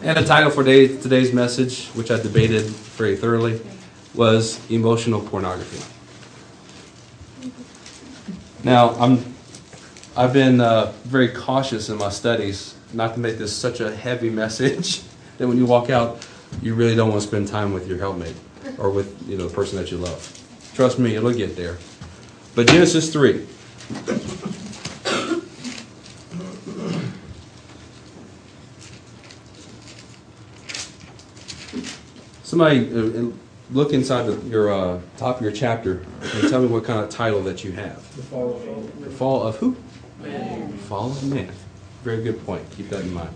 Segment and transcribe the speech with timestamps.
[0.00, 3.60] And the title for day, today's message, which I debated very thoroughly,
[4.14, 5.84] was Emotional Pornography.
[8.62, 9.34] Now, I'm,
[10.16, 14.30] I've been uh, very cautious in my studies not to make this such a heavy
[14.44, 15.02] message
[15.38, 16.24] that when you walk out,
[16.62, 18.36] you really don't want to spend time with your helpmate
[18.78, 20.32] or with you know the person that you love.
[20.74, 21.76] Trust me, it'll get there.
[22.54, 23.44] But Genesis 3.
[32.58, 33.30] Somebody uh,
[33.70, 37.08] look inside the, your uh, top of your chapter and tell me what kind of
[37.08, 38.16] title that you have.
[38.16, 38.92] The fall of man.
[39.00, 39.76] The fall of who?
[40.20, 40.72] Man.
[40.72, 41.52] Fall of man.
[42.02, 42.68] Very good point.
[42.76, 43.32] Keep that in mind.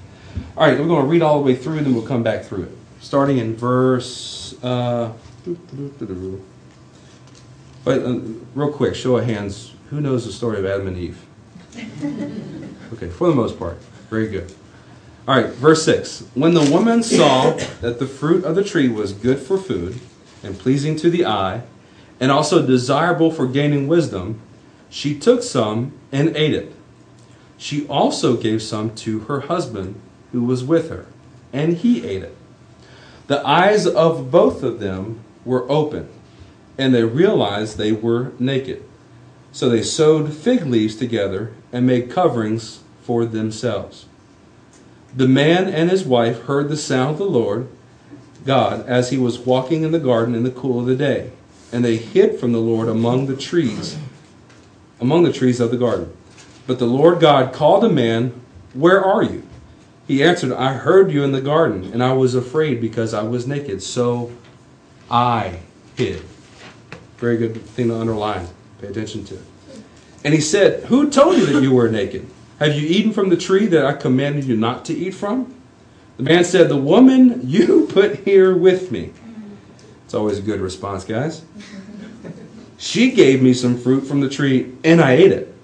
[0.56, 2.42] All right, we're going to read all the way through, and then we'll come back
[2.42, 2.72] through it.
[3.00, 4.56] Starting in verse.
[4.60, 5.12] Uh,
[7.84, 8.18] but uh,
[8.56, 9.72] real quick, show of hands.
[9.90, 11.24] Who knows the story of Adam and Eve?
[12.92, 13.78] Okay, for the most part.
[14.10, 14.52] Very good.
[15.28, 16.24] All right, verse 6.
[16.34, 20.00] When the woman saw that the fruit of the tree was good for food
[20.42, 21.62] and pleasing to the eye,
[22.18, 24.40] and also desirable for gaining wisdom,
[24.90, 26.74] she took some and ate it.
[27.56, 30.00] She also gave some to her husband
[30.32, 31.06] who was with her,
[31.52, 32.36] and he ate it.
[33.28, 36.08] The eyes of both of them were open,
[36.76, 38.82] and they realized they were naked.
[39.52, 44.06] So they sewed fig leaves together and made coverings for themselves.
[45.14, 47.68] The man and his wife heard the sound of the Lord
[48.44, 51.30] God as he was walking in the garden in the cool of the day,
[51.70, 53.98] and they hid from the Lord among the trees,
[55.00, 56.14] among the trees of the garden.
[56.66, 58.40] But the Lord God called the man,
[58.72, 59.46] Where are you?
[60.06, 63.46] He answered, I heard you in the garden, and I was afraid because I was
[63.46, 64.32] naked, so
[65.10, 65.60] I
[65.96, 66.22] hid.
[67.18, 68.48] Very good thing to underline.
[68.80, 69.42] Pay attention to it.
[70.24, 72.28] And he said, Who told you that you were naked?
[72.58, 75.54] Have you eaten from the tree that I commanded you not to eat from?
[76.16, 79.12] The man said, The woman you put here with me.
[80.04, 81.42] It's always a good response, guys.
[82.76, 85.54] She gave me some fruit from the tree, and I ate it.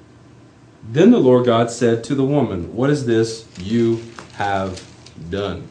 [0.90, 4.02] Then the Lord God said to the woman, What is this you
[4.34, 4.82] have
[5.30, 5.68] done?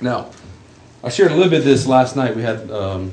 [0.00, 0.30] Now,
[1.02, 2.34] I shared a little bit of this last night.
[2.34, 3.12] We had um,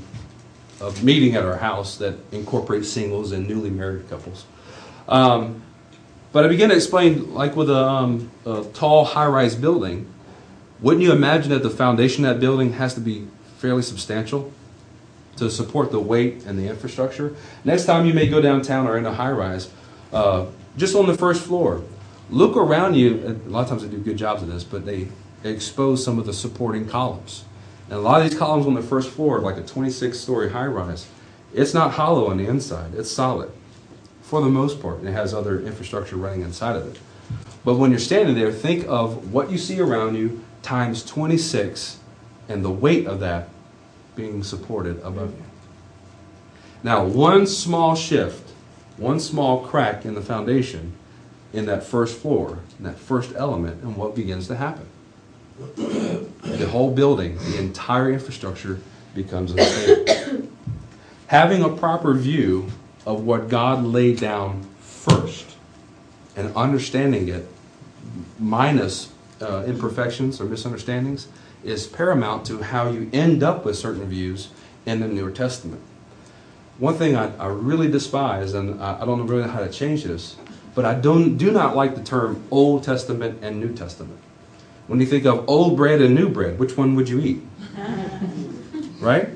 [0.79, 4.45] a meeting at our house that incorporates singles and newly married couples.
[5.09, 5.61] Um,
[6.31, 10.07] but I began to explain, like with a, um, a tall high rise building,
[10.79, 13.27] wouldn't you imagine that the foundation of that building has to be
[13.57, 14.51] fairly substantial
[15.35, 17.35] to support the weight and the infrastructure?
[17.65, 19.69] Next time you may go downtown or in a high rise,
[20.13, 20.45] uh,
[20.77, 21.83] just on the first floor,
[22.29, 23.39] look around you.
[23.45, 25.09] A lot of times they do good jobs of this, but they
[25.43, 27.43] expose some of the supporting columns.
[27.89, 30.67] And a lot of these columns on the first floor, like a 26 story high
[30.67, 31.07] rise,
[31.53, 33.51] it's not hollow on the inside, it's solid
[34.31, 37.01] for the most part, and it has other infrastructure running inside of it.
[37.65, 41.99] But when you're standing there, think of what you see around you times 26
[42.47, 43.49] and the weight of that
[44.15, 45.43] being supported above you.
[46.81, 48.53] Now, one small shift,
[48.95, 50.93] one small crack in the foundation
[51.51, 54.85] in that first floor, in that first element, and what begins to happen?
[55.75, 58.79] the whole building, the entire infrastructure
[59.13, 60.47] becomes unstable.
[61.27, 62.71] Having a proper view
[63.05, 65.55] of what God laid down first
[66.35, 67.47] and understanding it
[68.39, 71.27] minus uh, imperfections or misunderstandings
[71.63, 74.49] is paramount to how you end up with certain views
[74.85, 75.81] in the New Testament.
[76.79, 80.03] One thing I, I really despise, and I, I don't really know how to change
[80.03, 80.35] this,
[80.73, 84.19] but I don't, do not like the term Old Testament and New Testament.
[84.87, 87.41] When you think of old bread and new bread, which one would you eat?
[88.99, 89.29] right?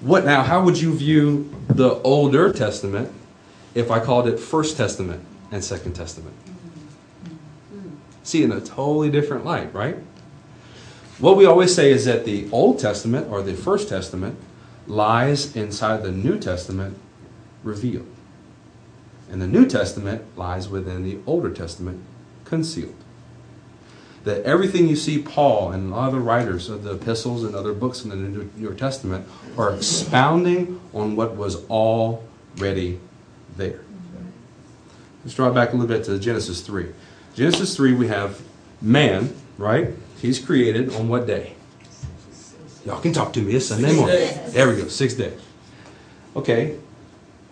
[0.00, 0.42] What now?
[0.42, 3.12] How would you view the Older Testament
[3.74, 6.34] if I called it First Testament and Second Testament?
[8.22, 9.96] See, in a totally different light, right?
[11.18, 14.38] What we always say is that the Old Testament or the First Testament
[14.86, 16.96] lies inside the New Testament
[17.64, 18.06] revealed.
[19.30, 22.02] And the New Testament lies within the Older Testament
[22.44, 22.94] concealed.
[24.28, 28.10] That everything you see Paul and other writers of the epistles and other books in
[28.10, 29.26] the New Testament
[29.56, 33.00] are expounding on what was already
[33.56, 33.80] there.
[35.24, 36.88] Let's draw it back a little bit to Genesis 3.
[37.34, 38.42] Genesis 3, we have
[38.82, 39.94] man, right?
[40.20, 41.54] He's created on what day?
[42.84, 43.54] Y'all can talk to me.
[43.54, 44.28] It's Sunday morning.
[44.48, 45.32] There we go, sixth day.
[46.36, 46.76] Okay.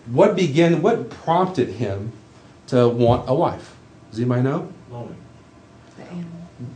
[0.05, 2.11] What began, what prompted him
[2.67, 3.75] to want a wife?
[4.11, 4.71] Does anybody know?
[4.91, 5.26] The animals.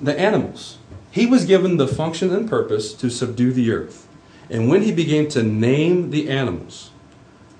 [0.01, 0.77] The animals.
[1.11, 4.07] He was given the function and purpose to subdue the earth.
[4.49, 6.91] And when he began to name the animals,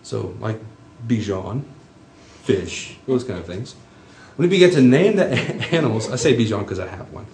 [0.03, 0.59] so like
[1.07, 1.63] Bichon,
[2.43, 3.75] fish, those kind of things,
[4.35, 5.25] when he began to name the
[5.71, 7.25] animals, I say Bichon because I have one.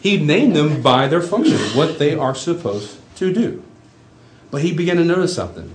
[0.00, 3.62] He named them by their function, what they are supposed to do.
[4.50, 5.72] But he began to notice something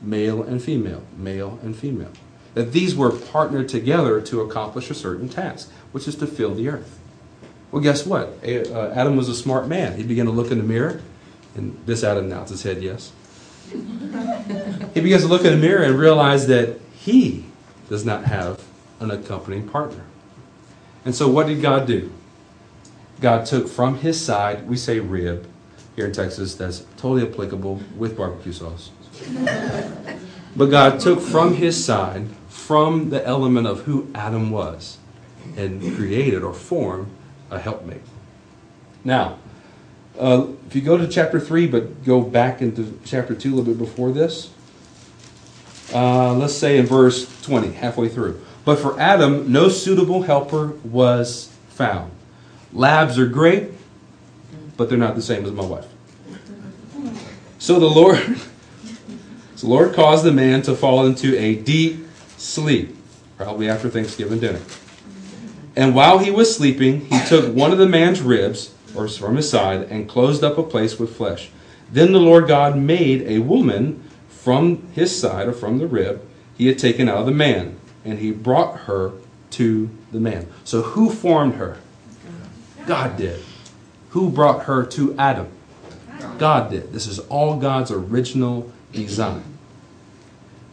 [0.00, 2.12] male and female, male and female.
[2.54, 6.68] That these were partnered together to accomplish a certain task, which is to fill the
[6.68, 6.98] earth.
[7.72, 8.38] Well, guess what?
[8.44, 9.96] Uh, Adam was a smart man.
[9.96, 11.00] He began to look in the mirror,
[11.54, 13.12] and this Adam nods his head, yes.
[13.70, 17.46] he begins to look in the mirror and realize that he
[17.88, 18.62] does not have
[19.00, 20.04] an accompanying partner.
[21.06, 22.12] And so, what did God do?
[23.22, 25.46] God took from his side, we say rib
[25.96, 28.90] here in Texas, that's totally applicable with barbecue sauce.
[30.56, 34.98] but God took from his side, from the element of who Adam was,
[35.56, 37.10] and created or formed
[37.52, 38.02] a helpmate.
[39.04, 39.38] Now,
[40.18, 43.74] uh, if you go to chapter 3, but go back into chapter 2 a little
[43.74, 44.52] bit before this,
[45.94, 48.40] uh, let's say in verse 20, halfway through.
[48.64, 52.12] But for Adam, no suitable helper was found.
[52.72, 53.70] Labs are great,
[54.76, 55.86] but they're not the same as my wife.
[57.58, 58.18] So the Lord,
[59.56, 62.06] the Lord caused the man to fall into a deep
[62.36, 62.96] sleep,
[63.36, 64.60] probably after Thanksgiving dinner.
[65.74, 69.48] And while he was sleeping, he took one of the man's ribs, or from his
[69.48, 71.50] side, and closed up a place with flesh.
[71.90, 76.22] Then the Lord God made a woman from his side, or from the rib
[76.56, 79.12] he had taken out of the man, and he brought her
[79.50, 80.46] to the man.
[80.64, 81.78] So who formed her?
[82.86, 83.42] God did.
[84.10, 85.48] Who brought her to Adam?
[86.38, 86.92] God did.
[86.92, 89.51] This is all God's original design.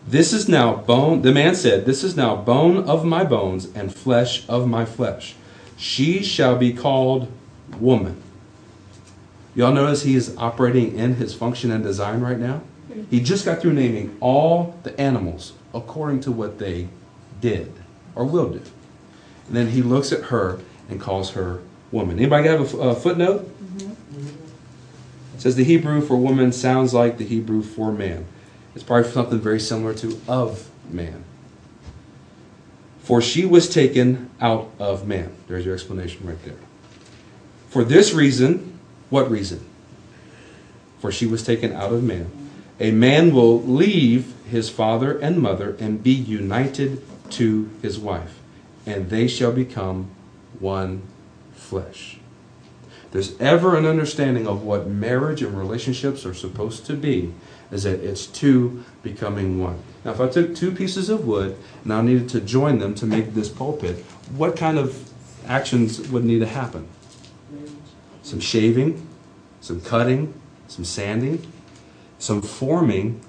[0.09, 3.93] This is now bone, the man said, This is now bone of my bones and
[3.93, 5.35] flesh of my flesh.
[5.77, 7.31] She shall be called
[7.79, 8.19] woman.
[9.53, 12.63] Y'all notice he is operating in his function and design right now?
[13.11, 16.87] He just got through naming all the animals according to what they
[17.39, 17.71] did
[18.15, 18.63] or will do.
[19.47, 20.59] And then he looks at her
[20.89, 21.61] and calls her
[21.91, 22.17] woman.
[22.17, 23.47] Anybody have a, a footnote?
[23.63, 24.27] Mm-hmm.
[25.35, 28.25] It says the Hebrew for woman sounds like the Hebrew for man.
[28.75, 31.23] It's probably something very similar to of man.
[33.03, 35.31] For she was taken out of man.
[35.47, 36.59] There's your explanation right there.
[37.69, 38.79] For this reason,
[39.09, 39.65] what reason?
[40.99, 42.29] For she was taken out of man.
[42.79, 47.01] A man will leave his father and mother and be united
[47.31, 48.39] to his wife,
[48.85, 50.09] and they shall become
[50.59, 51.01] one
[51.53, 52.17] flesh.
[53.11, 57.33] There's ever an understanding of what marriage and relationships are supposed to be,
[57.71, 59.81] is that it's two becoming one.
[60.03, 63.05] Now, if I took two pieces of wood and I needed to join them to
[63.05, 63.97] make this pulpit,
[64.35, 65.09] what kind of
[65.45, 66.87] actions would need to happen?
[68.23, 69.07] Some shaving,
[69.61, 70.33] some cutting,
[70.67, 71.45] some sanding,
[72.17, 73.21] some forming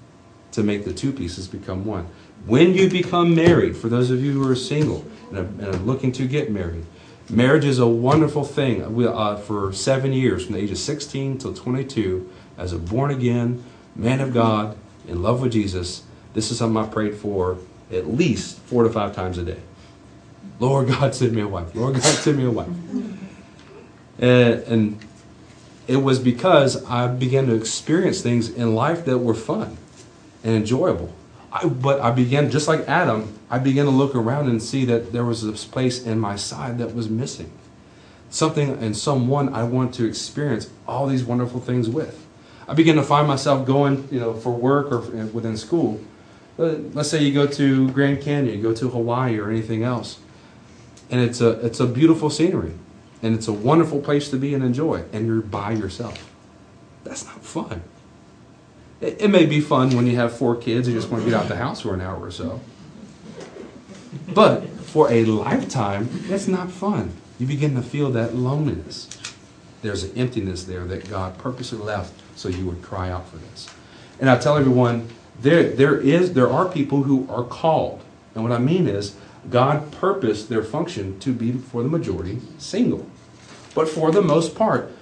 [0.52, 2.08] to make the two pieces become one.
[2.46, 5.78] When you become married, for those of you who are single and are, and are
[5.78, 6.86] looking to get married,
[7.28, 8.94] marriage is a wonderful thing.
[8.94, 13.10] We, uh, for seven years, from the age of 16 till 22, as a born
[13.10, 13.62] again
[13.94, 14.76] man of God
[15.08, 16.04] in love with Jesus,
[16.34, 17.58] this is something I prayed for
[17.90, 19.60] at least four to five times a day.
[20.58, 21.74] Lord God, send me a wife.
[21.74, 22.68] Lord God, send me a wife.
[24.18, 24.98] And, and
[25.88, 29.76] it was because I began to experience things in life that were fun
[30.44, 31.12] and enjoyable.
[31.52, 35.12] I, but I began, just like Adam, I began to look around and see that
[35.12, 37.50] there was this place in my side that was missing.
[38.28, 42.24] Something and someone I want to experience all these wonderful things with.
[42.70, 46.00] I began to find myself going, you know, for work or within school.
[46.56, 50.20] Uh, Let's say you go to Grand Canyon, you go to Hawaii or anything else,
[51.10, 52.74] and it's a it's a beautiful scenery,
[53.22, 56.32] and it's a wonderful place to be and enjoy, and you're by yourself.
[57.02, 57.82] That's not fun.
[59.00, 61.30] It, it may be fun when you have four kids and you just want to
[61.30, 62.60] get out the house for an hour or so.
[64.32, 67.14] But for a lifetime, it's not fun.
[67.40, 69.08] You begin to feel that loneliness.
[69.82, 73.68] There's an emptiness there that God purposely left so you would cry out for this.
[74.18, 75.08] And I tell everyone,
[75.40, 78.02] there, there is there are people who are called.
[78.34, 79.16] And what I mean is
[79.48, 83.06] God purposed their function to be for the majority single.
[83.74, 84.92] But for the most part,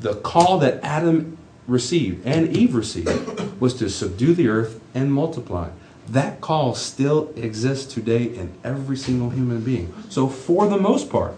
[0.00, 5.70] the call that Adam received and Eve received was to subdue the earth and multiply.
[6.08, 9.94] That call still exists today in every single human being.
[10.08, 11.36] So, for the most part,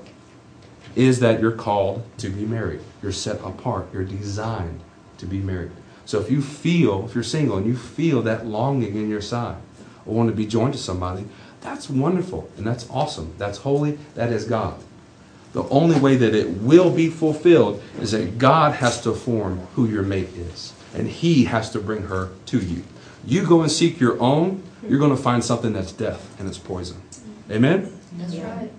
[0.97, 2.81] is that you're called to be married.
[3.03, 3.89] You're set apart.
[3.93, 4.81] You're designed
[5.19, 5.73] to be married.
[6.07, 9.57] So, if you feel, if you're single and you feel that longing in your side
[10.05, 11.25] or want to be joined to somebody,
[11.61, 13.35] that's wonderful and that's awesome.
[13.39, 13.99] That's holy.
[14.15, 14.79] That is God.
[15.55, 19.89] The only way that it will be fulfilled is that God has to form who
[19.89, 22.83] your mate is, and He has to bring her to you.
[23.25, 26.59] You go and seek your own, you're going to find something that's death and it's
[26.59, 27.01] poison.
[27.51, 27.99] Amen?
[28.19, 28.71] That's right.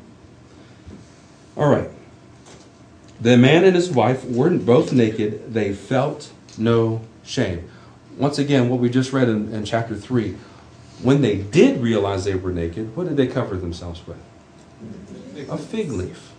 [1.57, 1.89] All right.
[3.19, 5.53] The man and his wife weren't both naked.
[5.53, 7.69] They felt no shame.
[8.17, 10.35] Once again, what we just read in, in chapter 3,
[11.01, 14.17] when they did realize they were naked, what did they cover themselves with?
[15.49, 16.31] A fig leaf.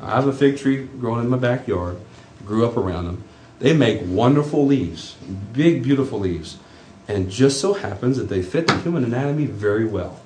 [0.00, 1.98] I have a fig tree growing in my backyard,
[2.44, 3.24] grew up around them.
[3.58, 5.16] They make wonderful leaves,
[5.52, 6.58] big, beautiful leaves.
[7.06, 10.20] And just so happens that they fit the human anatomy very well.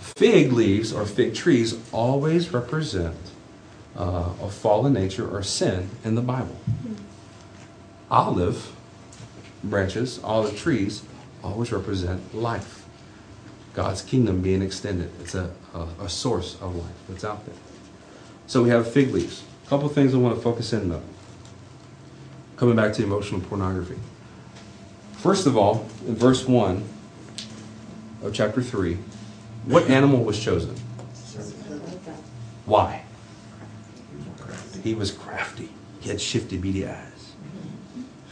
[0.00, 3.16] Fig leaves or fig trees always represent
[3.96, 6.56] uh, a fallen nature or sin in the Bible.
[8.10, 8.72] Olive
[9.64, 11.02] branches, olive trees,
[11.42, 12.84] always represent life.
[13.74, 15.10] God's kingdom being extended.
[15.20, 17.54] It's a, a, a source of life that's out there.
[18.46, 19.42] So we have fig leaves.
[19.66, 21.02] A couple things I want to focus in on.
[22.56, 23.98] Coming back to emotional pornography.
[25.12, 26.84] First of all, in verse 1
[28.22, 28.96] of chapter 3,
[29.66, 30.74] what animal was chosen?
[32.64, 33.05] Why?
[34.86, 35.68] He was crafty.
[35.98, 37.32] He had shifty, beady eyes.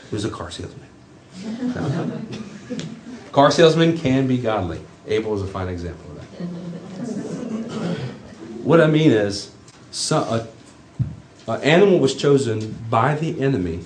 [0.08, 0.86] He was a car salesman.
[3.32, 4.80] car salesman can be godly.
[5.08, 6.26] Abel is a fine example of that.
[8.62, 9.50] What I mean is,
[9.90, 10.46] so,
[11.48, 13.80] an animal was chosen by the enemy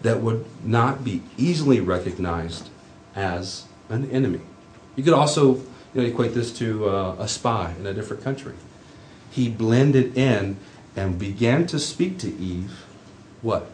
[0.00, 2.70] that would not be easily recognized
[3.14, 4.40] as an enemy.
[4.96, 5.56] You could also
[5.92, 8.54] you know, equate this to uh, a spy in a different country.
[9.30, 10.56] He blended in
[10.96, 12.84] and began to speak to Eve.
[13.40, 13.70] What?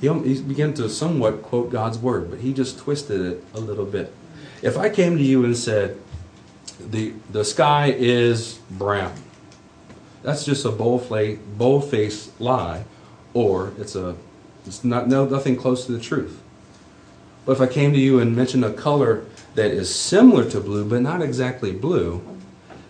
[0.00, 0.08] He,
[0.42, 4.12] began to somewhat quote God's word, but he just twisted it a little bit.
[4.62, 5.98] If I came to you and said,
[6.78, 9.14] the, the sky is brown,
[10.22, 12.84] that's just a bold-faced lie,
[13.32, 14.16] or it's a
[14.66, 16.40] it's not no, nothing close to the truth.
[17.44, 20.84] But if I came to you and mentioned a color that is similar to blue,
[20.86, 22.22] but not exactly blue,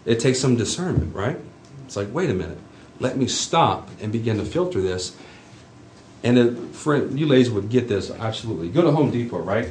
[0.04, 1.38] it takes some discernment, right?
[1.85, 2.59] It's like, wait a minute,
[3.00, 5.17] let me stop and begin to filter this.
[6.23, 8.71] And it, for you ladies would get this absolutely.
[8.71, 9.69] Go to Home Depot, right?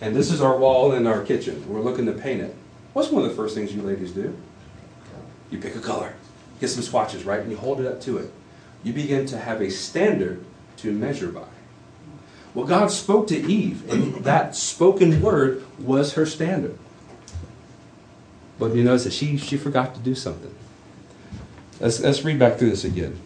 [0.00, 1.64] And this is our wall in our kitchen.
[1.68, 2.56] We're looking to paint it.
[2.92, 4.36] What's one of the first things you ladies do?
[5.50, 6.14] You pick a color,
[6.60, 7.40] get some swatches, right?
[7.40, 8.32] And you hold it up to it.
[8.82, 10.44] You begin to have a standard
[10.78, 11.44] to measure by.
[12.54, 16.78] Well, God spoke to Eve, and that spoken word was her standard.
[18.58, 20.54] But you notice that she, she forgot to do something.
[21.82, 23.18] Let's, let's read back through this again.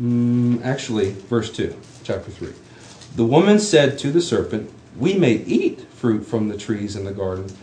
[0.00, 2.52] Mm, actually, verse 2, chapter 3.
[3.14, 7.12] The woman said to the serpent, We may eat fruit from the trees in the
[7.12, 7.54] garden,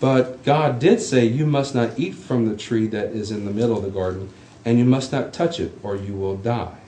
[0.00, 3.50] but God did say, You must not eat from the tree that is in the
[3.50, 4.30] middle of the garden
[4.64, 6.78] and you must not touch it or you will die.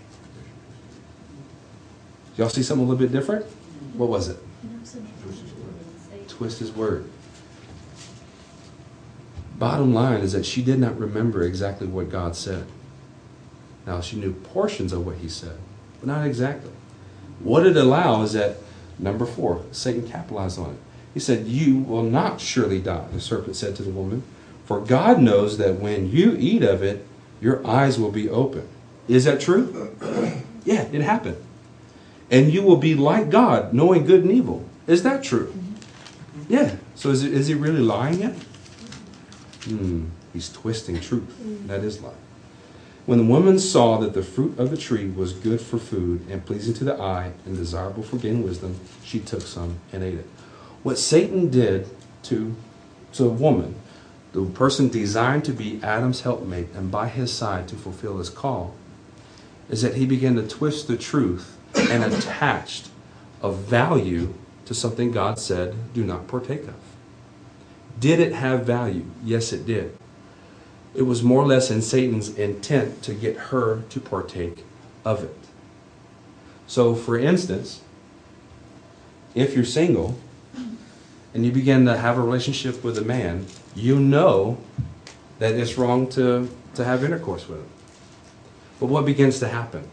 [2.38, 3.44] Y'all see something a little bit different?
[3.94, 4.38] What was it?
[6.28, 7.04] Twist his word.
[9.60, 12.64] Bottom line is that she did not remember exactly what God said.
[13.86, 15.58] Now, she knew portions of what he said,
[16.00, 16.70] but not exactly.
[17.40, 18.56] What it allows is that,
[18.98, 20.78] number four, Satan capitalized on it.
[21.12, 24.22] He said, You will not surely die, the serpent said to the woman,
[24.64, 27.06] for God knows that when you eat of it,
[27.42, 28.66] your eyes will be open.
[29.08, 29.94] Is that true?
[30.64, 31.36] yeah, it happened.
[32.30, 34.64] And you will be like God, knowing good and evil.
[34.86, 35.48] Is that true?
[35.48, 36.54] Mm-hmm.
[36.54, 36.76] Yeah.
[36.94, 38.34] So is, it, is he really lying yet?
[39.64, 40.06] Hmm.
[40.32, 41.34] He's twisting truth.
[41.66, 42.12] That is lie.
[43.06, 46.44] When the woman saw that the fruit of the tree was good for food and
[46.44, 50.26] pleasing to the eye and desirable for gaining wisdom, she took some and ate it.
[50.82, 51.88] What Satan did
[52.24, 52.54] to,
[53.14, 53.74] to a woman
[54.32, 58.74] the person designed to be Adam's helpmate and by his side to fulfill his call,
[59.68, 62.90] is that he began to twist the truth and attached
[63.42, 64.34] a value
[64.66, 66.89] to something God said, do not partake of.
[68.00, 69.04] Did it have value?
[69.22, 69.96] Yes, it did.
[70.94, 74.64] It was more or less in Satan's intent to get her to partake
[75.04, 75.36] of it.
[76.66, 77.82] So, for instance,
[79.34, 80.18] if you're single
[81.32, 84.58] and you begin to have a relationship with a man you know
[85.38, 87.68] that it's wrong to, to have intercourse with him.
[88.78, 89.88] But what begins to happen?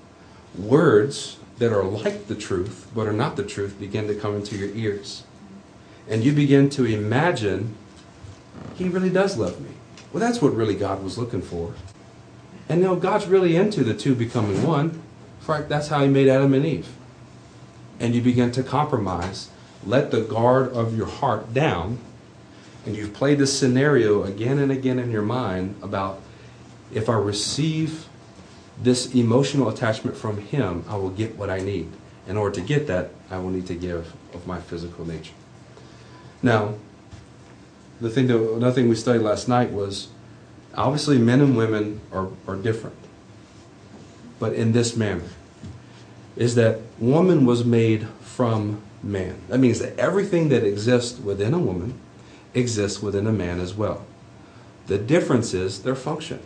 [0.58, 4.58] Words that are like the truth, but are not the truth, begin to come into
[4.58, 5.24] your ears.
[6.10, 7.76] And you begin to imagine,
[8.76, 9.70] he really does love me.
[10.12, 11.74] Well, that's what really God was looking for.
[12.70, 14.90] And know, God's really into the two becoming one.
[15.40, 16.90] In fact, that's how he made Adam and Eve.
[18.00, 19.50] And you begin to compromise,
[19.86, 22.00] let the guard of your heart down,
[22.86, 26.22] and you've played this scenario again and again in your mind about
[26.94, 28.08] if I receive
[28.82, 31.92] this emotional attachment from Him, I will get what I need.
[32.28, 35.34] In order to get that, I will need to give of my physical nature.
[36.42, 36.76] Now,
[38.00, 40.10] the thing that another thing we studied last night was
[40.75, 42.96] obviously men and women are, are different.
[44.39, 45.30] But in this manner
[46.36, 49.42] is that woman was made from man.
[49.50, 52.00] That means that everything that exists within a woman
[52.54, 54.06] exists within a man as well.
[54.86, 56.39] The difference is their function.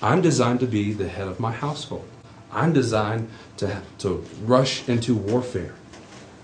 [0.00, 2.08] I'm designed to be the head of my household.
[2.52, 5.74] I'm designed to, to rush into warfare.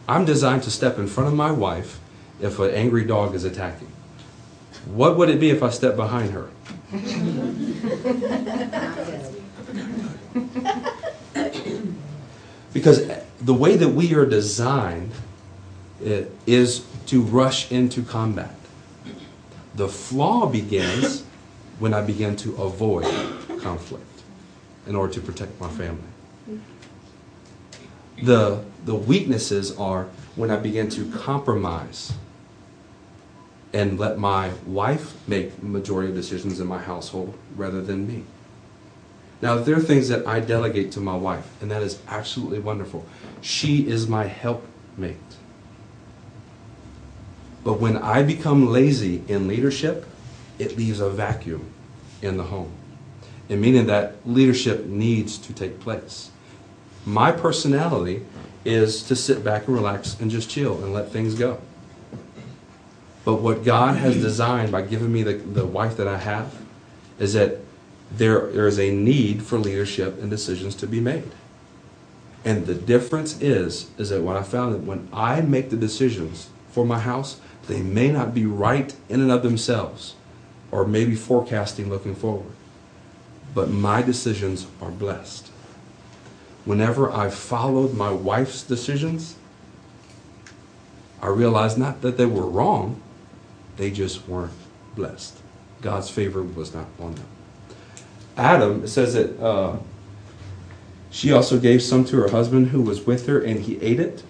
[0.08, 2.00] I'm designed to step in front of my wife
[2.40, 3.90] if an angry dog is attacking.
[4.86, 6.50] What would it be if I stepped behind her?
[12.72, 15.10] Because the way that we are designed
[16.00, 18.54] is to rush into combat.
[19.74, 21.24] The flaw begins
[21.78, 23.04] when I begin to avoid
[23.60, 24.04] conflict
[24.86, 26.02] in order to protect my family.
[28.22, 30.04] The, the weaknesses are
[30.36, 32.12] when I begin to compromise
[33.72, 38.24] and let my wife make majority of decisions in my household rather than me.
[39.40, 43.06] Now, there are things that I delegate to my wife, and that is absolutely wonderful.
[43.40, 45.16] She is my helpmate.
[47.62, 50.06] But when I become lazy in leadership,
[50.58, 51.70] it leaves a vacuum
[52.20, 52.72] in the home.
[53.48, 56.30] And meaning that leadership needs to take place.
[57.06, 58.26] My personality
[58.64, 61.60] is to sit back and relax and just chill and let things go.
[63.28, 66.62] But what God has designed by giving me the, the wife that I have
[67.18, 67.58] is that
[68.10, 71.30] there, there is a need for leadership and decisions to be made.
[72.42, 76.48] And the difference is, is that what I found that when I make the decisions
[76.70, 80.14] for my house, they may not be right in and of themselves,
[80.70, 82.54] or maybe forecasting looking forward.
[83.54, 85.48] But my decisions are blessed.
[86.64, 89.34] Whenever I followed my wife's decisions,
[91.20, 93.02] I realized not that they were wrong,
[93.78, 94.52] they just weren't
[94.94, 95.38] blessed.
[95.80, 97.26] God's favor was not on them.
[98.36, 99.78] Adam, it says that uh,
[101.10, 104.22] she also gave some to her husband who was with her, and he ate it.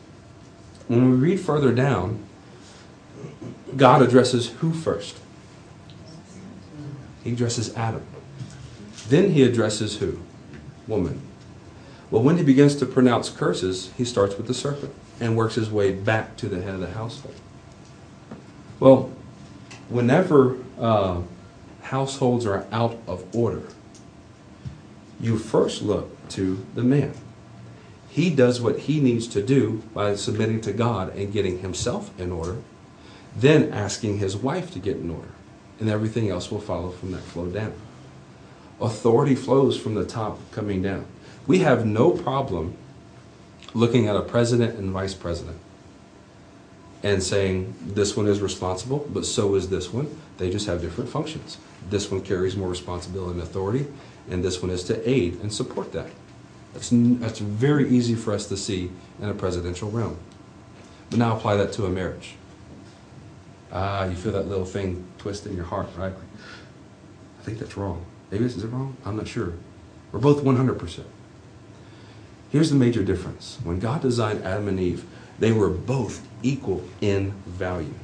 [0.87, 2.23] When we read further down,
[3.77, 5.19] God addresses who first?
[7.25, 8.07] He addresses Adam.
[9.09, 10.21] Then he addresses who?
[10.87, 11.21] Woman.
[12.11, 15.71] Well, when he begins to pronounce curses, he starts with the serpent and works his
[15.71, 17.35] way back to the head of the household.
[18.81, 19.11] Well,
[19.89, 21.21] whenever uh,
[21.83, 23.63] households are out of order,
[25.21, 27.13] you first look to the man.
[28.09, 32.33] He does what he needs to do by submitting to God and getting himself in
[32.33, 32.59] order,
[33.37, 35.33] then asking his wife to get in order,
[35.79, 37.75] and everything else will follow from that flow down.
[38.81, 41.07] Authority flows from the top coming down.
[41.47, 42.77] We have no problem
[43.75, 45.59] looking at a president and vice president
[47.03, 50.19] and saying this one is responsible, but so is this one.
[50.39, 51.59] They just have different functions.
[51.89, 53.87] This one carries more responsibility and authority,
[54.31, 56.11] and this one is to aid and support that.
[56.73, 60.19] That's, that's very easy for us to see in a presidential realm.
[61.11, 62.35] But now apply that to a marriage.
[63.73, 66.13] Ah, you feel that little thing twist in your heart, right?
[66.13, 68.05] I think that's wrong.
[68.31, 68.97] Maybe this is it wrong?
[69.05, 69.55] I'm not sure.
[70.13, 71.05] We're both 100%.
[72.51, 73.59] Here's the major difference.
[73.63, 75.05] When God designed Adam and Eve,
[75.39, 77.95] they were both equal in value.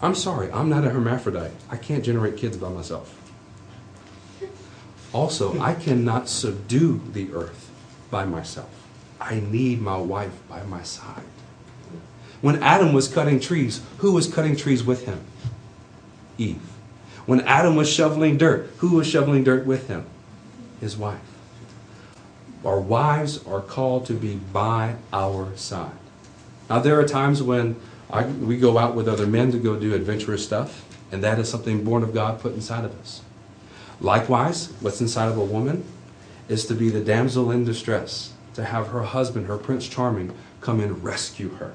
[0.00, 1.52] I'm sorry, I'm not a hermaphrodite.
[1.70, 3.20] I can't generate kids by myself.
[5.12, 7.70] Also, I cannot subdue the earth
[8.10, 8.70] by myself.
[9.20, 11.22] I need my wife by my side.
[12.40, 15.20] When Adam was cutting trees, who was cutting trees with him?
[16.36, 16.60] Eve.
[17.26, 20.04] When Adam was shoveling dirt, who was shoveling dirt with him?
[20.80, 21.20] His wife.
[22.64, 25.92] Our wives are called to be by our side.
[26.68, 27.76] Now, there are times when
[28.10, 31.48] I, we go out with other men to go do adventurous stuff, and that is
[31.48, 33.22] something born of God put inside of us.
[34.00, 35.84] Likewise, what's inside of a woman
[36.48, 40.80] is to be the damsel in distress, to have her husband, her Prince Charming, come
[40.80, 41.74] and rescue her.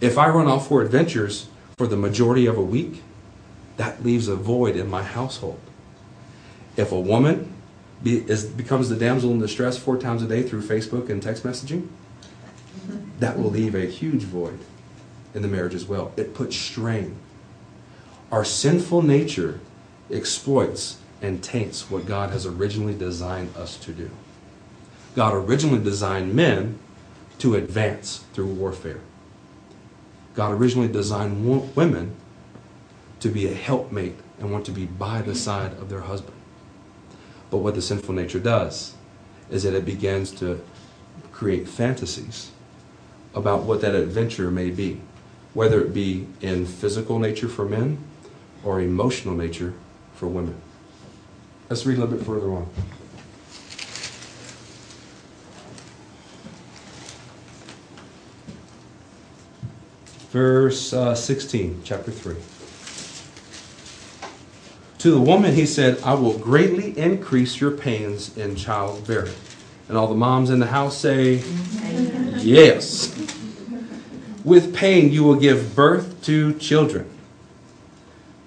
[0.00, 3.02] If I run off for adventures for the majority of a week,
[3.76, 5.60] that leaves a void in my household.
[6.76, 7.52] If a woman
[8.02, 11.42] be, is, becomes the damsel in distress four times a day through Facebook and text
[11.42, 11.88] messaging,
[13.20, 14.58] that will leave a huge void
[15.34, 16.12] in the marriage as well.
[16.16, 17.16] It puts strain.
[18.32, 19.60] Our sinful nature
[20.10, 24.10] exploits and taints what God has originally designed us to do.
[25.14, 26.78] God originally designed men
[27.38, 29.00] to advance through warfare.
[30.34, 32.14] God originally designed women
[33.20, 36.36] to be a helpmate and want to be by the side of their husband.
[37.50, 38.94] But what the sinful nature does
[39.50, 40.64] is that it begins to
[41.32, 42.52] create fantasies
[43.34, 45.00] about what that adventure may be.
[45.52, 47.98] whether it be in physical nature for men
[48.62, 49.74] or emotional nature
[50.14, 50.54] for women.
[51.68, 52.68] Let's read a little bit further on.
[60.30, 62.36] Verse uh, 16, chapter 3.
[64.98, 69.32] To the woman he said, I will greatly increase your pains in childbearing.
[69.88, 71.42] And all the moms in the house say,
[72.36, 73.19] Yes.
[74.44, 77.08] With pain you will give birth to children.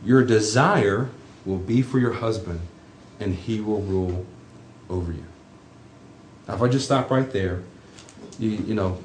[0.03, 1.10] Your desire
[1.45, 2.62] will be for your husband,
[3.19, 4.25] and he will rule
[4.89, 5.23] over you.
[6.47, 7.63] Now, if I just stop right there,
[8.39, 8.99] you, you know,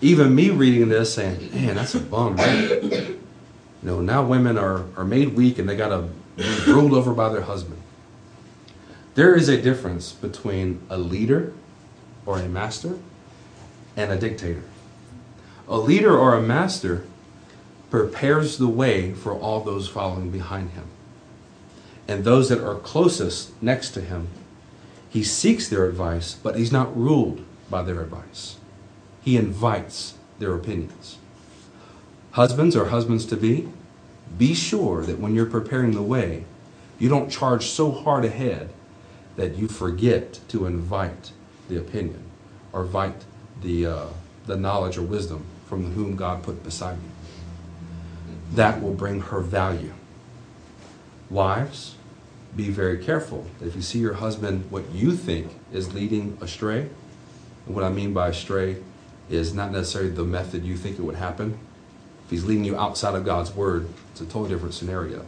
[0.00, 2.82] even me reading this saying, man, that's a bum, right?
[2.82, 3.18] You
[3.82, 7.28] know, now women are, are made weak and they got to be ruled over by
[7.30, 7.80] their husband.
[9.14, 11.52] There is a difference between a leader
[12.26, 12.98] or a master
[13.96, 14.64] and a dictator.
[15.66, 17.06] A leader or a master
[17.90, 20.84] prepares the way for all those following behind him.
[22.06, 24.28] And those that are closest next to him,
[25.08, 28.56] he seeks their advice, but he's not ruled by their advice.
[29.22, 31.16] He invites their opinions.
[32.32, 33.68] Husbands or husbands to be,
[34.36, 36.44] be sure that when you're preparing the way,
[36.98, 38.70] you don't charge so hard ahead
[39.36, 41.32] that you forget to invite
[41.68, 42.22] the opinion
[42.72, 43.24] or invite
[43.62, 44.06] the, uh,
[44.46, 47.10] the knowledge or wisdom from whom God put beside you.
[48.52, 49.92] That will bring her value.
[51.28, 51.96] Wives,
[52.54, 53.46] be very careful.
[53.60, 56.88] If you see your husband, what you think is leading astray,
[57.66, 58.76] and what I mean by astray
[59.28, 61.58] is not necessarily the method you think it would happen.
[62.26, 65.26] If he's leading you outside of God's word, it's a totally different scenario.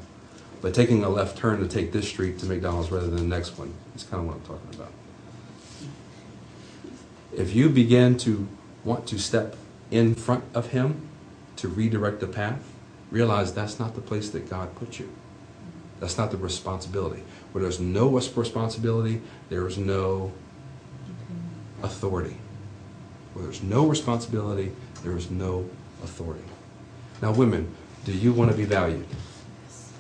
[0.63, 3.59] But taking a left turn to take this street to McDonald's rather than the next
[3.59, 4.93] one is kind of what I'm talking about.
[7.37, 8.47] If you begin to
[8.85, 9.57] want to step
[9.91, 11.09] in front of him
[11.57, 12.63] to redirect the path,
[13.11, 15.11] realize that's not the place that God put you.
[16.01, 17.23] That's not the responsibility.
[17.53, 20.33] Where there's no responsibility, there is no
[21.83, 22.37] authority.
[23.33, 24.73] Where there's no responsibility,
[25.03, 25.69] there is no
[26.03, 26.45] authority.
[27.23, 29.07] Now, women, do you want to be valued?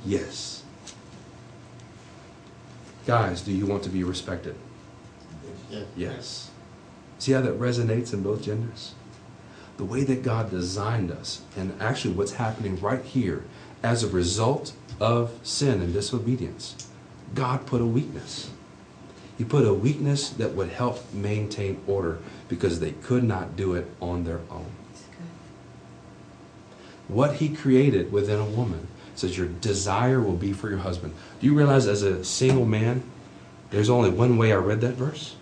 [0.04, 0.62] Yes.
[3.06, 4.56] Guys, do you want to be respected?
[5.96, 6.50] Yes.
[7.18, 8.94] See how that resonates in both genders?
[9.76, 13.44] The way that God designed us, and actually what's happening right here
[13.82, 16.88] as a result of sin and disobedience,
[17.34, 18.50] God put a weakness.
[19.36, 23.86] He put a weakness that would help maintain order because they could not do it
[24.00, 24.70] on their own.
[27.08, 31.14] What He created within a woman says your desire will be for your husband.
[31.40, 33.02] Do you realize, as a single man,
[33.70, 35.36] there's only one way I read that verse?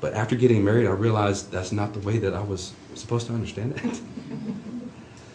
[0.00, 3.32] But after getting married, I realized that's not the way that I was supposed to
[3.32, 4.00] understand that?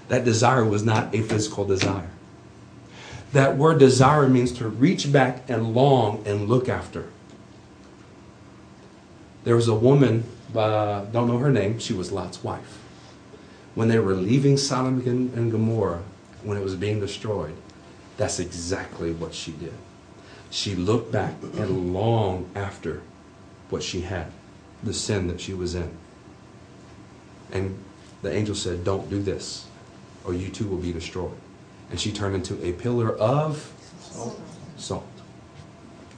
[0.09, 2.09] that desire was not a physical desire.
[3.33, 7.07] That word desire means to reach back and long and look after.
[9.43, 12.79] There was a woman, uh, don't know her name, she was Lot's wife.
[13.73, 16.03] When they were leaving Sodom and Gomorrah,
[16.43, 17.55] when it was being destroyed,
[18.17, 19.73] that's exactly what she did.
[20.49, 23.01] She looked back and longed after
[23.69, 24.27] what she had,
[24.83, 25.89] the sin that she was in.
[27.51, 27.77] And
[28.21, 29.67] the angel said, Don't do this,
[30.25, 31.35] or you too will be destroyed.
[31.89, 33.73] And she turned into a pillar of
[34.77, 35.05] salt.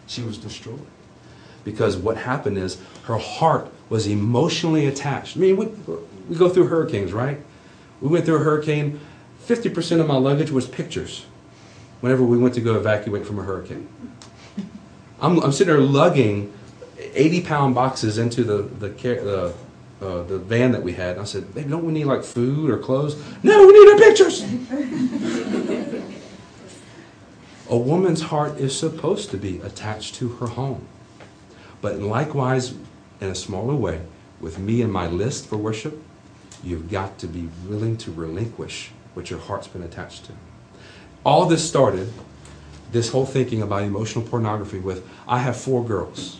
[0.08, 0.86] She was destroyed.
[1.63, 5.38] Because what happened is her heart was emotionally attached.
[5.38, 5.65] I mean, we,
[6.28, 7.39] we go through hurricanes, right?
[8.02, 9.00] We went through a hurricane.
[9.46, 11.26] 50% of my luggage was pictures
[12.02, 13.88] whenever we went to go evacuate from a hurricane.
[15.22, 16.52] I'm, I'm sitting there lugging
[16.98, 19.54] 80 pound boxes into the, the, the,
[20.03, 21.17] uh, the van that we had.
[21.17, 23.15] I said, baby, don't we need like food or clothes?
[23.41, 24.43] No, we need our pictures.
[27.69, 30.85] a woman's heart is supposed to be attached to her home.
[31.81, 32.73] But likewise,
[33.21, 34.01] in a smaller way,
[34.41, 36.01] with me and my list for worship,
[36.63, 40.33] you've got to be willing to relinquish what your heart's been attached to.
[41.25, 42.11] All this started,
[42.91, 46.39] this whole thinking about emotional pornography, with I have four girls.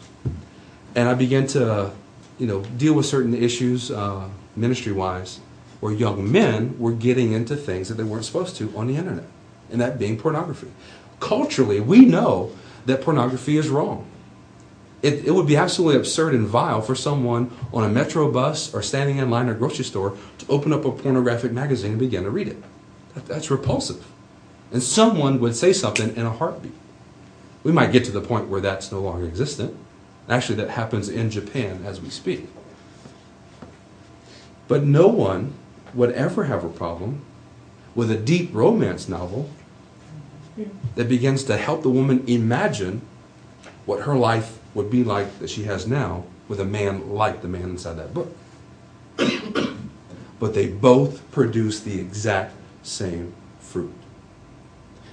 [0.96, 1.92] And I began to,
[2.38, 5.40] you know, deal with certain issues uh, ministry wise
[5.80, 9.26] where young men were getting into things that they weren't supposed to on the internet,
[9.70, 10.72] and that being pornography.
[11.20, 12.52] Culturally, we know
[12.86, 14.08] that pornography is wrong
[15.04, 18.82] it, it would be absolutely absurd and vile for someone on a metro bus or
[18.82, 22.24] standing in line at a grocery store to open up a pornographic magazine and begin
[22.24, 22.58] to read it.
[23.14, 24.08] That, that's repulsive.
[24.72, 26.72] And someone would say something in a heartbeat.
[27.64, 29.76] We might get to the point where that's no longer existent.
[30.30, 32.48] Actually, that happens in Japan as we speak.
[34.68, 35.54] But no one
[35.94, 37.22] would ever have a problem
[37.94, 39.50] with a deep romance novel
[40.96, 43.02] that begins to help the woman imagine
[43.86, 47.48] what her life would be like that she has now with a man like the
[47.48, 48.36] man inside that book.
[50.40, 54.03] but they both produce the exact same fruit.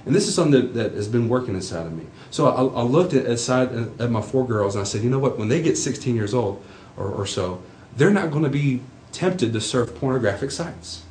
[0.05, 2.05] And this is something that, that has been working inside of me.
[2.31, 5.09] So I, I looked at, aside uh, at my four girls and I said, you
[5.09, 5.37] know what?
[5.37, 6.63] When they get 16 years old
[6.97, 7.61] or, or so,
[7.95, 11.03] they're not going to be tempted to surf pornographic sites.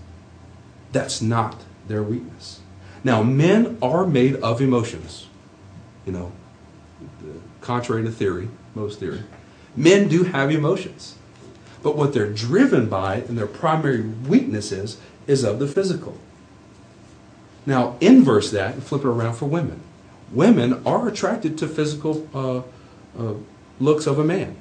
[0.92, 2.60] That's not their weakness.
[3.04, 5.28] Now, men are made of emotions.
[6.04, 6.32] You know,
[7.60, 9.22] contrary to theory, most theory.
[9.76, 11.16] Men do have emotions.
[11.82, 16.18] But what they're driven by and their primary weakness is, is of the physical.
[17.66, 19.80] Now, inverse that and flip it around for women.
[20.32, 22.62] Women are attracted to physical uh,
[23.18, 23.34] uh,
[23.78, 24.56] looks of a man.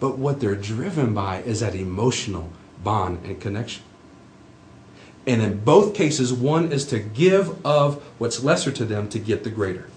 [0.00, 2.50] But what they're driven by is that emotional
[2.82, 3.84] bond and connection.
[5.26, 9.44] And in both cases, one is to give of what's lesser to them to get
[9.44, 9.88] the greater.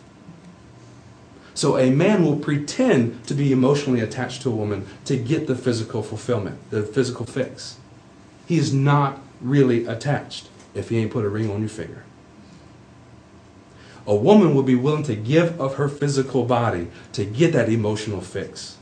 [1.55, 5.55] So a man will pretend to be emotionally attached to a woman to get the
[5.55, 7.77] physical fulfillment, the physical fix.
[8.45, 12.03] He is not really attached if he ain't put a ring on your finger.
[14.07, 18.21] A woman will be willing to give of her physical body to get that emotional
[18.21, 18.77] fix.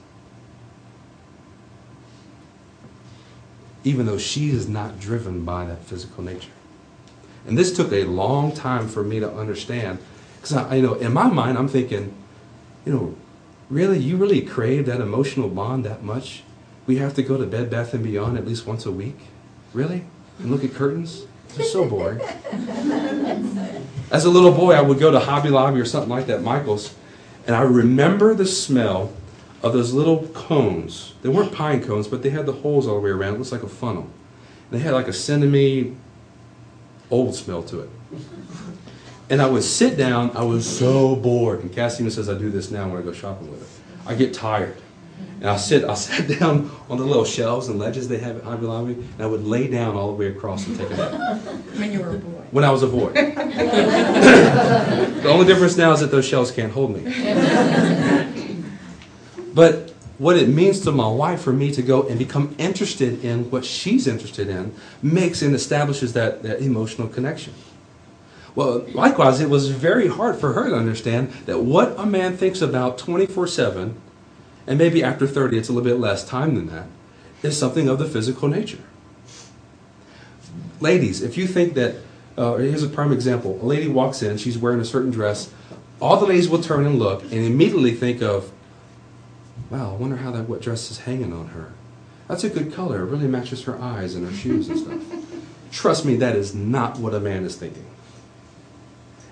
[3.85, 6.51] Even though she is not driven by that physical nature.
[7.45, 9.99] And this took a long time for me to understand.
[10.41, 12.13] Because, you know, in my mind, I'm thinking,
[12.85, 13.15] you know,
[13.69, 16.43] really, you really crave that emotional bond that much?
[16.85, 19.17] We have to go to Bed Bath and Beyond at least once a week?
[19.73, 20.05] Really?
[20.39, 21.25] And look at curtains?
[21.57, 22.19] It's so boring.
[24.11, 26.95] As a little boy, I would go to Hobby Lobby or something like that, Michael's,
[27.45, 29.11] and I remember the smell
[29.61, 31.13] of those little cones.
[31.21, 33.35] They weren't pine cones, but they had the holes all the way around.
[33.35, 34.09] It looks like a funnel.
[34.69, 35.97] And they had like a cinnamon
[37.09, 37.89] old smell to it.
[39.29, 41.61] And I would sit down, I was so bored.
[41.61, 43.83] And Cassie even says I do this now when I go shopping with her.
[44.05, 44.75] I get tired.
[45.39, 48.43] And I sit, I sat down on the little shelves and ledges they have at
[48.43, 51.41] Hobby Lobby, and I would lay down all the way across and take a nap.
[51.77, 52.41] When you were a boy.
[52.51, 53.09] When I was a boy.
[53.13, 53.23] the
[55.27, 57.03] only difference now is that those shelves can't hold me.
[59.53, 63.49] But what it means to my wife for me to go and become interested in
[63.51, 67.53] what she's interested in makes and establishes that, that emotional connection.
[68.55, 72.61] Well, likewise, it was very hard for her to understand that what a man thinks
[72.61, 73.99] about 24 7,
[74.67, 76.87] and maybe after 30 it's a little bit less time than that,
[77.41, 78.83] is something of the physical nature.
[80.79, 81.95] Ladies, if you think that,
[82.37, 85.51] uh, here's a prime example a lady walks in, she's wearing a certain dress,
[86.01, 88.51] all the ladies will turn and look and immediately think of,
[89.69, 91.73] wow, I wonder how that what dress is hanging on her.
[92.27, 93.01] That's a good color.
[93.01, 95.01] It really matches her eyes and her shoes and stuff.
[95.71, 97.85] Trust me, that is not what a man is thinking.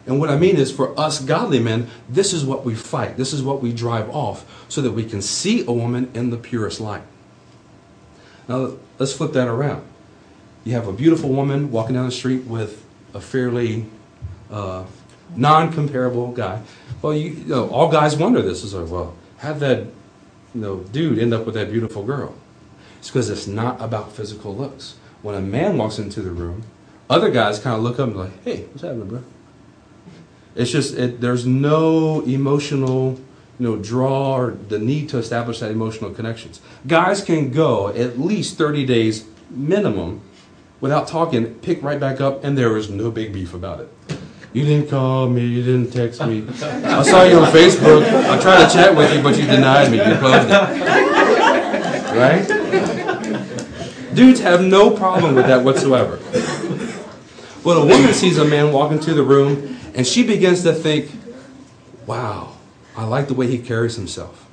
[0.06, 3.18] And what I mean is, for us godly men, this is what we fight.
[3.18, 6.38] This is what we drive off so that we can see a woman in the
[6.38, 7.04] purest light.
[8.48, 9.84] Now, let's flip that around.
[10.64, 12.84] You have a beautiful woman walking down the street with
[13.14, 13.86] a fairly
[14.50, 14.86] uh,
[15.36, 16.62] non comparable guy.
[17.02, 18.64] Well, you, you, know, all guys wonder this.
[18.64, 22.36] Is like, well, how'd that you know, dude end up with that beautiful girl?
[23.00, 24.96] It's because it's not about physical looks.
[25.22, 26.64] When a man walks into the room,
[27.10, 29.24] other guys kind of look up and like, hey, what's happening, bro?
[30.56, 33.20] It's just it, there's no emotional,
[33.60, 36.60] you know, draw or the need to establish that emotional connections.
[36.88, 40.22] Guys can go at least 30 days minimum
[40.82, 43.90] without talking, pick right back up, and there is no big beef about it.
[44.54, 46.46] You didn't call me, you didn't text me.
[46.50, 48.04] I saw you on Facebook.
[48.06, 49.98] I tried to chat with you, but you denied me.
[49.98, 50.52] You closed it.
[52.12, 52.46] Right?
[54.14, 56.18] Dudes have no problem with that whatsoever.
[57.64, 61.12] When a woman sees a man walk into the room and she begins to think,
[62.06, 62.54] wow,
[62.96, 64.48] I like the way he carries himself.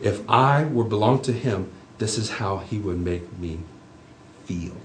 [0.00, 3.60] If I were belonged to him, this is how he would make me
[4.44, 4.76] feel.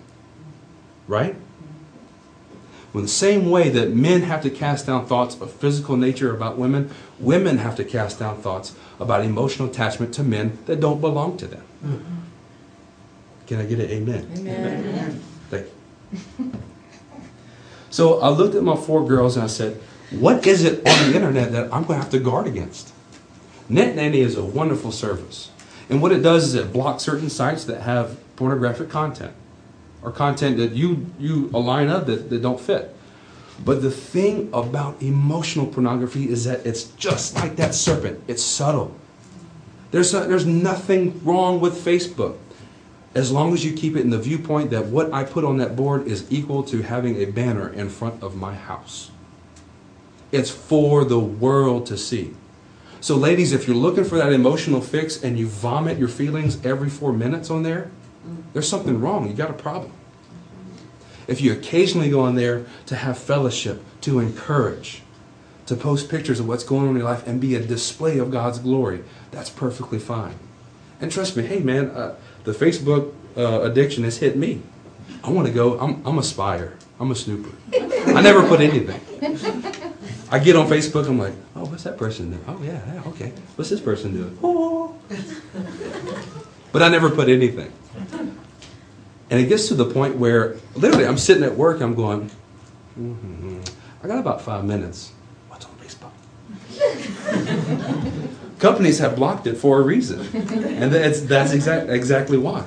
[1.07, 1.35] Right?
[2.93, 6.57] In the same way that men have to cast down thoughts of physical nature about
[6.57, 11.37] women, women have to cast down thoughts about emotional attachment to men that don't belong
[11.37, 11.63] to them.
[11.85, 12.15] Mm-hmm.
[13.45, 14.31] Can I get an amen?
[14.35, 15.21] Amen.
[15.49, 15.67] Thank
[16.37, 16.51] you.
[17.89, 19.79] So I looked at my four girls and I said,
[20.11, 22.93] what is it on the internet that I'm going to have to guard against?
[23.69, 25.51] Net Nanny is a wonderful service.
[25.89, 29.33] And what it does is it blocks certain sites that have pornographic content
[30.01, 32.93] or content that you, you align up that, that don't fit.
[33.63, 38.23] But the thing about emotional pornography is that it's just like that serpent.
[38.27, 38.95] It's subtle.
[39.91, 42.37] There's, a, there's nothing wrong with Facebook.
[43.17, 45.75] As long as you keep it in the viewpoint that what I put on that
[45.75, 49.09] board is equal to having a banner in front of my house.
[50.31, 52.35] It's for the world to see.
[53.01, 56.91] So, ladies, if you're looking for that emotional fix and you vomit your feelings every
[56.91, 57.89] four minutes on there,
[58.53, 59.27] there's something wrong.
[59.27, 59.93] You got a problem.
[61.27, 65.01] If you occasionally go on there to have fellowship, to encourage,
[65.65, 68.29] to post pictures of what's going on in your life and be a display of
[68.29, 70.35] God's glory, that's perfectly fine.
[71.01, 72.15] And trust me, hey man, uh,
[72.47, 74.61] the Facebook uh, addiction has hit me.
[75.21, 77.51] I want to go, I'm, I'm a spyer, I'm a snooper.
[77.73, 79.01] I never put anything.
[80.31, 82.45] I get on Facebook, I'm like, oh, what's that person doing?
[82.47, 83.33] Oh, yeah, yeah, okay.
[83.55, 84.37] What's this person doing?
[84.41, 84.95] Oh.
[86.71, 87.71] But I never put anything.
[89.29, 92.31] And it gets to the point where literally I'm sitting at work, I'm going,
[92.97, 93.59] mm-hmm.
[94.01, 95.11] I got about five minutes.
[95.49, 96.13] What's on Facebook?
[98.59, 100.19] Companies have blocked it for a reason.
[100.77, 102.65] And that's, that's exact, exactly why.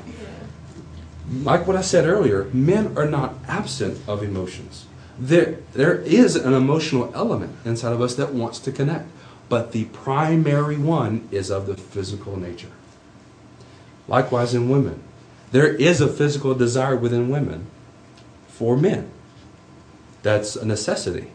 [1.31, 4.87] Like what I said earlier, men are not absent of emotions.
[5.18, 9.09] There, there is an emotional element inside of us that wants to connect,
[9.48, 12.70] but the primary one is of the physical nature.
[14.09, 15.03] Likewise, in women,
[15.53, 17.66] there is a physical desire within women
[18.48, 19.11] for men.
[20.22, 21.31] That's a necessity.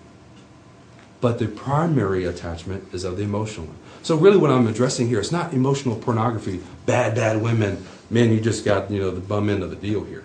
[1.22, 3.78] But the primary attachment is of the emotional one.
[4.06, 8.40] So really what I'm addressing here is not emotional pornography, bad, bad women, man, you
[8.40, 10.24] just got, you know, the bum end of the deal here.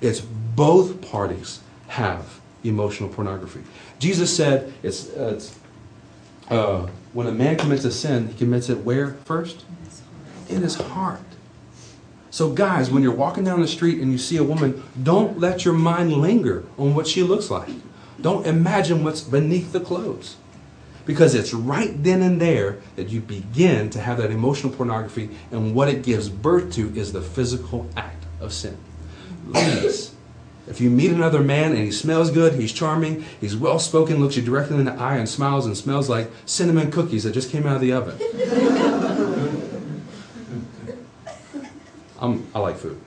[0.00, 3.64] It's both parties have emotional pornography.
[3.98, 5.58] Jesus said it's, uh, it's
[6.48, 9.64] uh, when a man commits a sin, he commits it where first?
[10.48, 11.18] In his heart.
[12.30, 15.64] So, guys, when you're walking down the street and you see a woman, don't let
[15.64, 17.68] your mind linger on what she looks like.
[18.20, 20.36] Don't imagine what's beneath the clothes.
[21.06, 25.74] Because it's right then and there that you begin to have that emotional pornography, and
[25.74, 28.76] what it gives birth to is the physical act of sin.
[29.46, 30.12] Ladies,
[30.66, 34.36] if you meet another man and he smells good, he's charming, he's well spoken, looks
[34.36, 37.66] you directly in the eye, and smiles and smells like cinnamon cookies that just came
[37.66, 38.18] out of the oven.
[42.18, 43.00] I'm, I like food.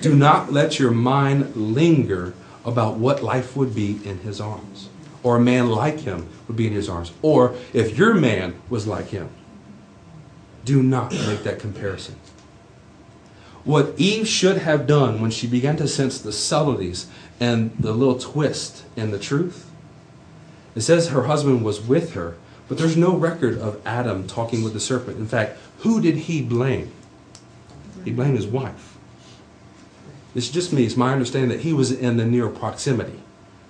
[0.00, 4.90] Do not let your mind linger about what life would be in his arms,
[5.26, 8.86] or a man like him would be in his arms, or if your man was
[8.86, 9.28] like him.
[10.64, 12.14] Do not make that comparison.
[13.64, 17.08] What Eve should have done when she began to sense the subtleties
[17.40, 19.68] and the little twist in the truth,
[20.76, 22.36] it says her husband was with her,
[22.68, 25.18] but there's no record of Adam talking with the serpent.
[25.18, 26.92] In fact, who did he blame?
[28.04, 28.96] He blamed his wife.
[30.36, 30.84] It's just me.
[30.84, 33.18] It's my understanding that he was in the near proximity,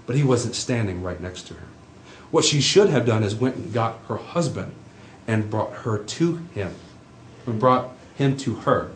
[0.06, 1.66] but he wasn't standing right next to her.
[2.30, 4.72] What she should have done is went and got her husband
[5.26, 6.74] and brought her to him,
[7.46, 8.90] and brought him to her,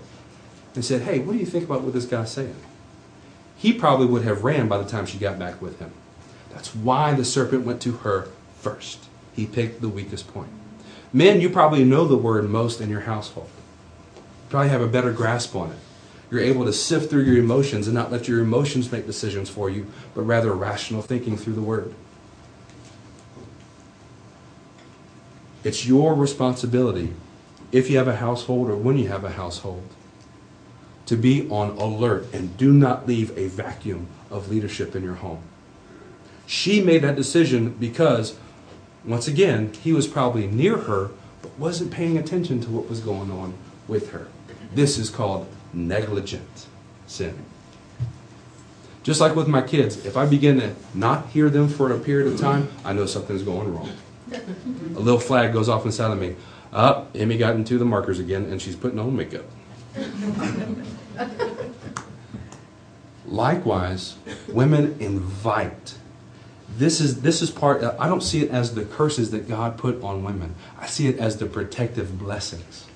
[0.75, 2.57] and said, "Hey, what do you think about what this guy's saying?"
[3.57, 5.91] He probably would have ran by the time she got back with him.
[6.53, 8.29] That's why the serpent went to her
[8.61, 9.05] first.
[9.35, 10.51] He picked the weakest point.
[11.13, 13.49] Men, you probably know the word most in your household.
[14.17, 15.79] You probably have a better grasp on it.
[16.31, 19.69] You're able to sift through your emotions and not let your emotions make decisions for
[19.69, 21.93] you, but rather rational thinking through the word.
[25.65, 27.13] It's your responsibility,
[27.73, 29.83] if you have a household or when you have a household,
[31.07, 35.43] to be on alert and do not leave a vacuum of leadership in your home.
[36.47, 38.39] She made that decision because
[39.05, 41.11] once again, he was probably near her,
[41.43, 43.55] but wasn't paying attention to what was going on
[43.89, 44.29] with her.
[44.75, 46.67] This is called negligent
[47.07, 47.45] sin.
[49.03, 52.33] Just like with my kids, if I begin to not hear them for a period
[52.33, 53.91] of time, I know something's going wrong.
[54.31, 56.37] A little flag goes off inside of me.
[56.73, 59.45] Up, uh, Emmy got into the markers again, and she's putting on makeup.
[63.27, 64.17] Likewise,
[64.49, 65.97] women invite
[66.77, 70.01] this is this is part i don't see it as the curses that god put
[70.03, 72.87] on women i see it as the protective blessings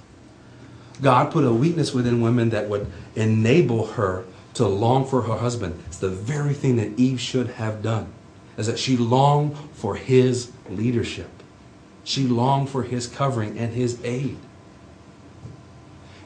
[1.02, 4.24] god put a weakness within women that would enable her
[4.54, 8.06] to long for her husband it's the very thing that eve should have done
[8.56, 11.30] is that she longed for his leadership
[12.04, 14.36] she longed for his covering and his aid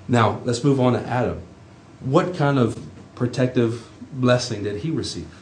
[0.06, 1.40] now let's move on to adam
[2.00, 2.78] what kind of
[3.14, 5.38] protective blessing did he receive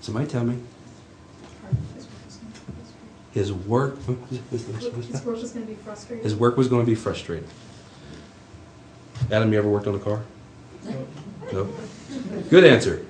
[0.00, 0.56] Somebody tell me.
[3.32, 3.96] His work.
[4.50, 6.24] His work was going to be frustrated.
[6.24, 7.48] His work was going to be frustrated.
[9.30, 10.22] Adam, you ever worked on a car?
[11.52, 11.68] No.
[12.48, 13.04] Good answer.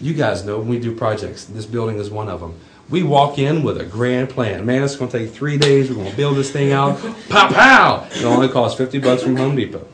[0.00, 2.58] You guys know when we do projects, this building is one of them.
[2.88, 4.66] We walk in with a grand plan.
[4.66, 5.88] Man, it's going to take three days.
[5.88, 6.98] We're going to build this thing out.
[7.28, 8.08] Pow, pow!
[8.10, 9.86] It only costs 50 bucks from Home Depot.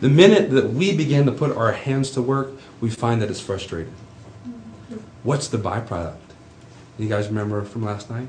[0.00, 2.50] The minute that we begin to put our hands to work,
[2.80, 3.94] we find that it's frustrating.
[5.22, 6.16] What's the byproduct?
[6.98, 8.28] You guys remember from last night?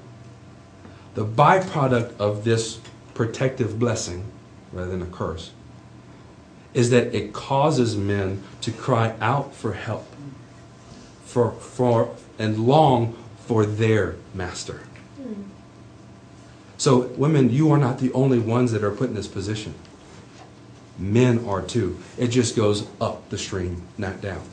[1.15, 2.79] The byproduct of this
[3.19, 4.23] protective blessing,
[4.71, 5.51] rather than a curse,
[6.73, 10.07] is that it causes men to cry out for help,
[11.25, 13.13] for, for and long
[13.45, 14.83] for their master.
[16.77, 19.73] So, women, you are not the only ones that are put in this position.
[20.97, 21.99] Men are too.
[22.17, 24.43] It just goes up the stream, not down.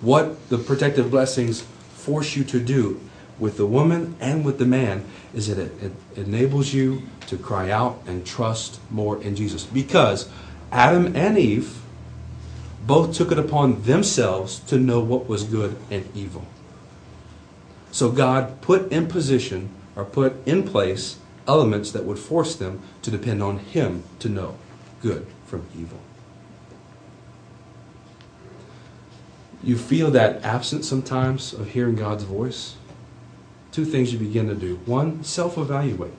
[0.00, 1.60] What the protective blessings
[1.94, 3.00] force you to do
[3.38, 5.04] with the woman and with the man
[5.34, 9.64] is that it, it enables you to cry out and trust more in Jesus.
[9.64, 10.28] Because
[10.70, 11.80] Adam and Eve
[12.86, 16.44] both took it upon themselves to know what was good and evil.
[17.90, 23.10] So God put in position or put in place elements that would force them to
[23.10, 24.56] depend on Him to know
[25.00, 25.98] good from evil.
[29.62, 32.74] You feel that absence sometimes of hearing God's voice?
[33.72, 34.76] Two things you begin to do.
[34.86, 36.12] One, self evaluate.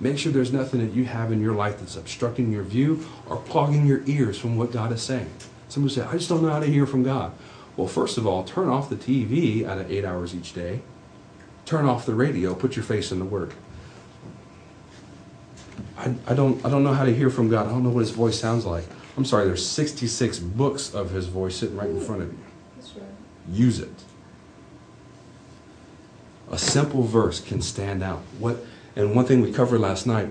[0.00, 3.36] Make sure there's nothing that you have in your life that's obstructing your view or
[3.36, 5.30] clogging your ears from what God is saying.
[5.68, 7.32] Some say, I just don't know how to hear from God.
[7.76, 10.80] Well, first of all, turn off the TV out of eight hours each day.
[11.64, 12.54] Turn off the radio.
[12.54, 13.54] Put your face in the Word.
[15.96, 17.66] I, I, don't, I don't know how to hear from God.
[17.66, 18.84] I don't know what His voice sounds like.
[19.16, 22.38] I'm sorry, there's 66 books of His voice sitting right in front of you.
[22.76, 23.08] That's right.
[23.50, 24.03] Use it.
[26.50, 28.22] A simple verse can stand out.
[28.38, 28.64] What
[28.96, 30.28] and one thing we covered last night,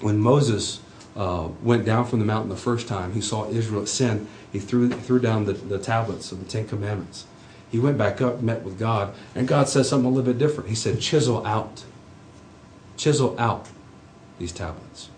[0.00, 0.80] when Moses
[1.14, 4.26] uh, went down from the mountain the first time, he saw Israel sin.
[4.52, 7.26] He threw threw down the, the tablets of the Ten Commandments.
[7.70, 10.70] He went back up, met with God, and God said something a little bit different.
[10.70, 11.84] He said, "Chisel out,
[12.96, 13.68] chisel out
[14.38, 15.10] these tablets."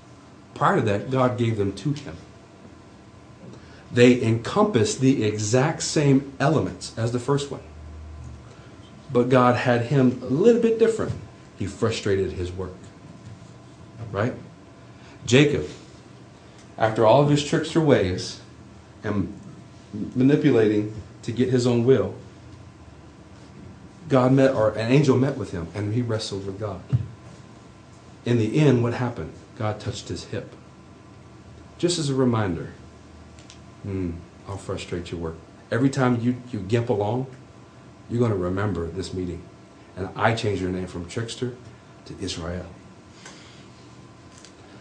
[0.54, 2.16] Prior to that, God gave them to him.
[3.92, 7.62] They encompass the exact same elements as the first one.
[9.11, 11.12] But God had him a little bit different.
[11.59, 12.74] He frustrated his work.
[14.12, 14.34] Right?
[15.26, 15.66] Jacob,
[16.76, 18.40] after all of his trickster ways
[19.02, 19.32] and
[20.14, 22.14] manipulating to get his own will,
[24.09, 26.80] God met, or an angel met with him, and he wrestled with God.
[28.24, 29.32] In the end, what happened?
[29.59, 30.54] God touched his hip.
[31.76, 32.72] Just as a reminder,
[33.82, 34.12] hmm,
[34.48, 35.36] I'll frustrate your work.
[35.70, 37.26] Every time you, you gimp along,
[38.11, 39.42] you're going to remember this meeting.
[39.96, 41.54] And I changed your name from trickster
[42.06, 42.66] to Israel.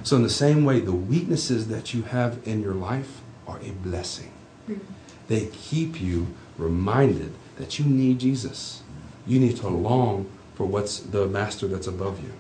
[0.04, 3.72] So, in the same way, the weaknesses that you have in your life are a
[3.72, 4.32] blessing.
[4.70, 4.84] Mm-hmm.
[5.28, 8.84] They keep you reminded that you need Jesus.
[9.26, 12.32] You need to long for what's the master that's above you.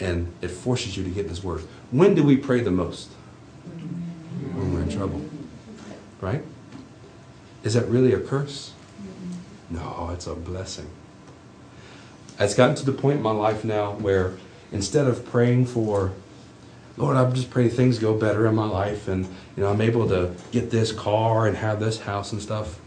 [0.00, 1.62] And it forces you to get in his word.
[1.90, 3.08] When do we pray the most?
[4.54, 5.24] When we're in trouble.
[6.20, 6.42] Right?
[7.66, 8.70] Is that really a curse?
[9.70, 10.88] No, it's a blessing.
[12.38, 14.36] It's gotten to the point in my life now where
[14.70, 16.12] instead of praying for,
[16.96, 19.24] Lord, I'm just praying things go better in my life and
[19.56, 22.78] you know I'm able to get this car and have this house and stuff,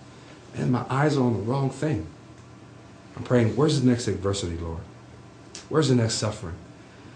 [0.56, 2.08] and my eyes are on the wrong thing.
[3.18, 4.80] I'm praying, where's the next adversity, Lord?
[5.68, 6.56] Where's the next suffering?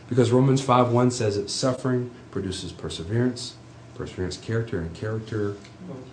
[0.10, 3.56] Because Romans 5.1 says that suffering produces perseverance,
[3.96, 5.56] perseverance character, and character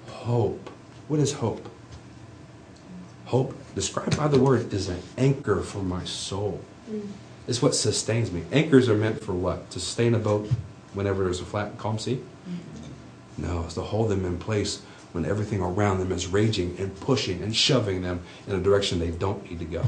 [0.06, 0.70] hope.
[1.10, 1.68] What is hope?
[3.24, 6.60] Hope, described by the word, is an anchor for my soul.
[7.48, 8.44] It's what sustains me.
[8.52, 9.72] Anchors are meant for what?
[9.72, 10.48] To sustain a boat
[10.94, 12.22] whenever there's a flat calm sea?
[13.36, 17.42] No, it's to hold them in place when everything around them is raging and pushing
[17.42, 19.82] and shoving them in a direction they don't need to go.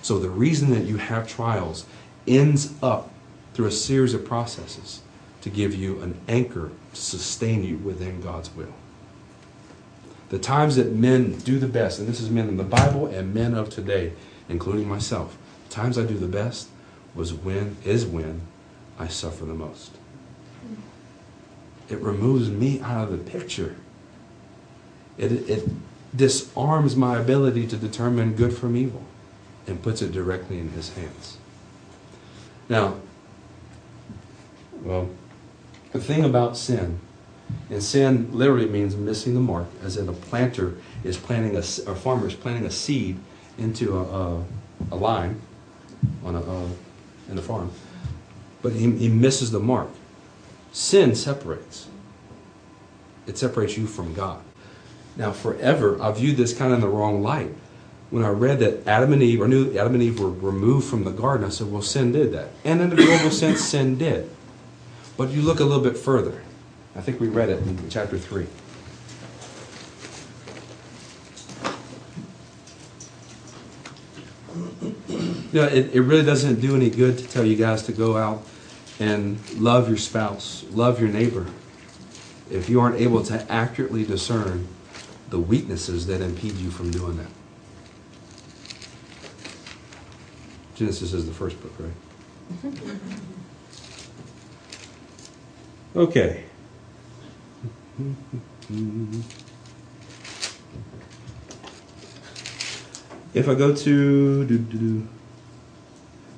[0.00, 1.84] So the reason that you have trials
[2.26, 3.10] ends up
[3.52, 5.02] through a series of processes
[5.42, 8.72] to give you an anchor to sustain you within God's will.
[10.30, 13.32] The times that men do the best, and this is men in the Bible and
[13.32, 14.12] men of today,
[14.48, 15.36] including myself,
[15.68, 16.68] the times I do the best
[17.14, 18.42] was when is when
[18.98, 19.92] I suffer the most.
[21.88, 23.76] It removes me out of the picture.
[25.16, 25.68] It, it
[26.14, 29.02] disarms my ability to determine good from evil
[29.66, 31.38] and puts it directly in his hands.
[32.68, 32.96] Now,
[34.82, 35.10] well,
[35.92, 37.00] the thing about sin,
[37.70, 42.26] and sin literally means missing the mark, as in a planter is planting a, farmer
[42.26, 43.18] is planting a seed
[43.58, 44.44] into a, a,
[44.92, 45.40] a line
[46.24, 46.64] on a,
[47.30, 47.70] in the farm,
[48.62, 49.88] but he, he misses the mark.
[50.72, 51.88] Sin separates.
[53.26, 54.40] It separates you from God.
[55.16, 57.54] Now, forever, I viewed this kind of in the wrong light.
[58.10, 61.04] When I read that Adam and Eve, or knew Adam and Eve were removed from
[61.04, 62.48] the garden, I said, well, sin did that.
[62.64, 64.30] And in a global sense, sin did.
[65.16, 66.42] But you look a little bit further.
[66.96, 68.46] I think we read it in chapter 3.
[75.08, 78.16] You know, it, it really doesn't do any good to tell you guys to go
[78.16, 78.46] out
[79.00, 81.46] and love your spouse, love your neighbor,
[82.50, 84.68] if you aren't able to accurately discern
[85.30, 87.30] the weaknesses that impede you from doing that.
[90.74, 91.90] Genesis is the first book, right?
[92.52, 92.98] Mm-hmm.
[95.98, 96.44] Okay.
[103.34, 105.08] If I go to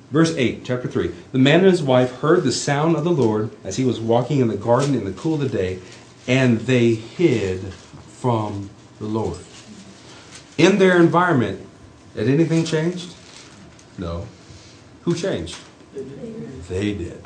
[0.09, 3.51] verse 8, chapter 3, the man and his wife heard the sound of the Lord
[3.63, 5.79] as he was walking in the garden in the cool of the day,
[6.27, 9.39] and they hid from the Lord.
[10.57, 11.67] In their environment,
[12.15, 13.13] had anything changed?
[13.97, 14.27] No.
[15.03, 15.57] Who changed?
[15.93, 17.23] They did.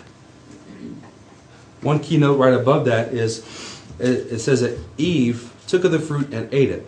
[1.82, 3.44] One keynote right above that is
[4.00, 6.86] it says that Eve took of the fruit and ate it.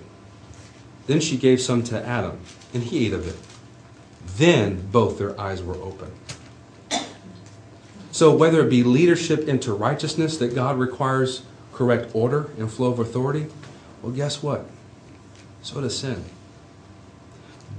[1.07, 2.39] Then she gave some to Adam,
[2.73, 3.37] and he ate of it.
[4.37, 6.11] Then both their eyes were open.
[8.11, 12.99] So, whether it be leadership into righteousness that God requires correct order and flow of
[12.99, 13.47] authority,
[14.01, 14.65] well, guess what?
[15.61, 16.25] So does sin.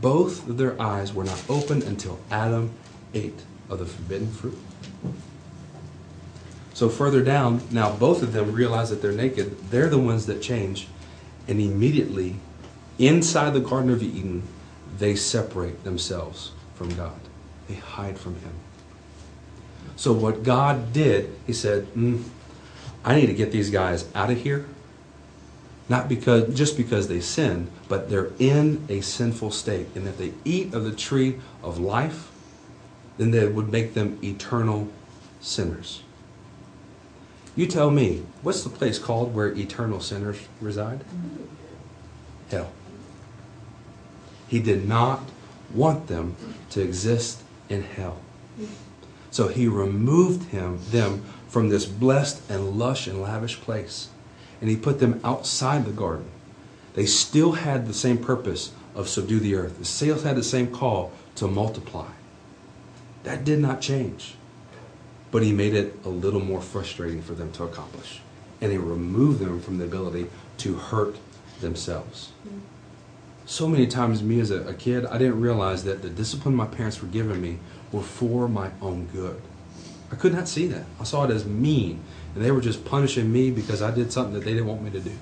[0.01, 2.71] Both their eyes were not open until Adam
[3.15, 4.59] ate of the forbidden fruit.
[6.79, 9.71] So further down, now both of them realize that they're naked.
[9.73, 10.87] They're the ones that change.
[11.49, 12.37] And immediately,
[13.01, 14.45] inside the Garden of Eden,
[14.97, 17.19] they separate themselves from God.
[17.67, 18.53] They hide from Him.
[19.97, 22.23] So what God did, He said, mm,
[23.05, 24.65] I need to get these guys out of here.
[25.89, 29.89] Not because just because they sin, but they're in a sinful state.
[29.97, 32.31] And if they eat of the tree of life,
[33.17, 34.87] then that would make them eternal
[35.41, 36.05] sinners.
[37.59, 41.01] You tell me, what's the place called where eternal sinners reside?
[42.53, 42.71] Hell.
[44.47, 45.29] He did not
[45.75, 46.37] want them
[46.71, 48.21] to exist in hell.
[49.33, 54.07] So he removed him, them from this blessed and lush and lavish place.
[54.61, 56.31] And he put them outside the garden.
[56.95, 59.79] They still had the same purpose of subdue the earth.
[59.79, 62.13] They still had the same call to multiply.
[63.25, 64.37] That did not change.
[65.31, 68.21] But he made it a little more frustrating for them to accomplish.
[68.61, 70.27] And he removed them from the ability
[70.59, 71.17] to hurt
[71.61, 72.33] themselves.
[73.47, 76.67] So many times, me as a, a kid, I didn't realize that the discipline my
[76.67, 77.59] parents were giving me
[77.93, 79.41] were for my own good.
[80.11, 80.85] I could not see that.
[81.01, 82.03] I saw it as mean.
[82.35, 84.91] And they were just punishing me because I did something that they didn't want me
[84.91, 85.13] to do.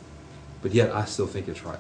[0.63, 1.79] But yet, I still think it's right.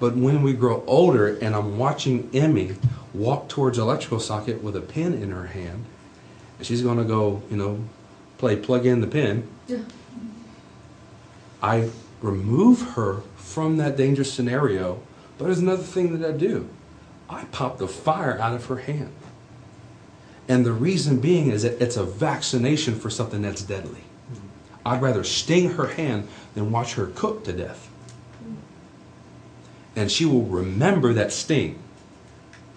[0.00, 2.76] But when we grow older and I'm watching Emmy
[3.12, 5.86] walk towards electrical socket with a pen in her hand, and
[6.62, 7.84] she's going to go, you know,
[8.38, 9.78] play plug in the pin, Yeah.
[11.60, 11.90] I
[12.22, 15.00] remove her from that dangerous scenario.
[15.36, 16.68] But there's another thing that I do
[17.28, 19.12] I pop the fire out of her hand.
[20.48, 24.00] And the reason being is that it's a vaccination for something that's deadly.
[24.32, 24.46] Mm-hmm.
[24.86, 27.90] I'd rather sting her hand than watch her cook to death.
[28.42, 28.56] Mm.
[29.94, 31.78] And she will remember that sting.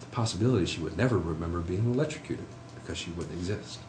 [0.02, 2.46] The possibility she would never remember being electrocuted
[2.92, 3.80] because she wouldn't exist.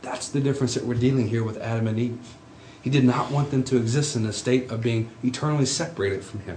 [0.00, 2.34] That's the difference that we're dealing here with Adam and Eve.
[2.80, 6.40] He did not want them to exist in a state of being eternally separated from
[6.40, 6.56] Him.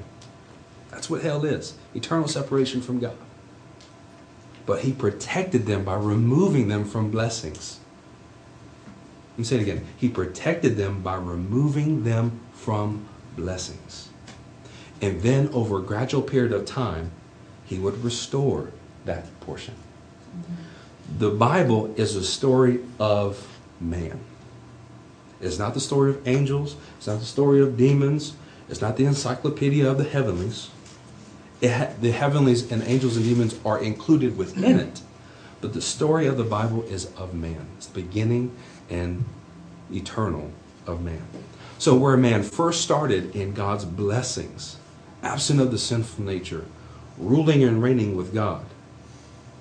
[0.90, 3.18] That's what hell is eternal separation from God.
[4.66, 7.82] But He protected them by removing them from blessings.
[9.32, 9.86] Let me say it again.
[9.98, 14.08] He protected them by removing them from blessings.
[15.02, 17.12] And then, over a gradual period of time,
[17.66, 18.72] He would restore
[19.04, 19.76] that portion.
[20.34, 20.67] Mm-hmm.
[21.16, 23.48] The Bible is a story of
[23.80, 24.20] man.
[25.40, 26.76] It's not the story of angels.
[26.98, 28.36] It's not the story of demons.
[28.70, 30.70] It's not the encyclopedia of the heavenlies.
[31.64, 35.02] Ha- the heavenlies and angels and demons are included within it.
[35.62, 37.68] But the story of the Bible is of man.
[37.78, 38.56] It's the beginning
[38.90, 39.26] and
[39.92, 40.52] eternal
[40.86, 41.24] of man.
[41.80, 44.78] So, where man first started in God's blessings,
[45.24, 46.66] absent of the sinful nature,
[47.18, 48.66] ruling and reigning with God,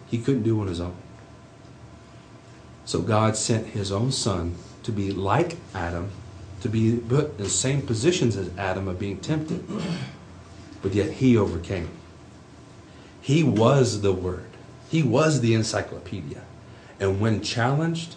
[0.06, 0.96] he couldn't do on his own.
[2.86, 6.10] So, God sent his own son to be like Adam,
[6.62, 9.64] to be put in the same positions as Adam of being tempted,
[10.82, 11.90] but yet he overcame.
[13.20, 14.46] He was the Word,
[14.88, 16.42] he was the encyclopedia.
[17.00, 18.14] And when challenged,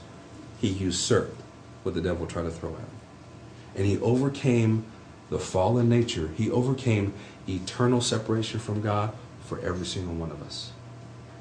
[0.61, 1.41] he usurped
[1.83, 2.85] what the devil tried to throw at him.
[3.75, 4.85] and he overcame
[5.29, 6.29] the fallen nature.
[6.35, 7.13] He overcame
[7.47, 9.13] eternal separation from God
[9.45, 10.71] for every single one of us.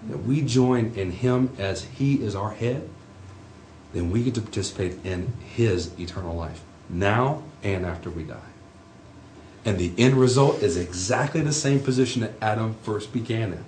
[0.08, 2.88] That we join in him as he is our head,
[3.92, 8.36] then we get to participate in his eternal life, now and after we die.
[9.64, 13.64] And the end result is exactly the same position that Adam first began in.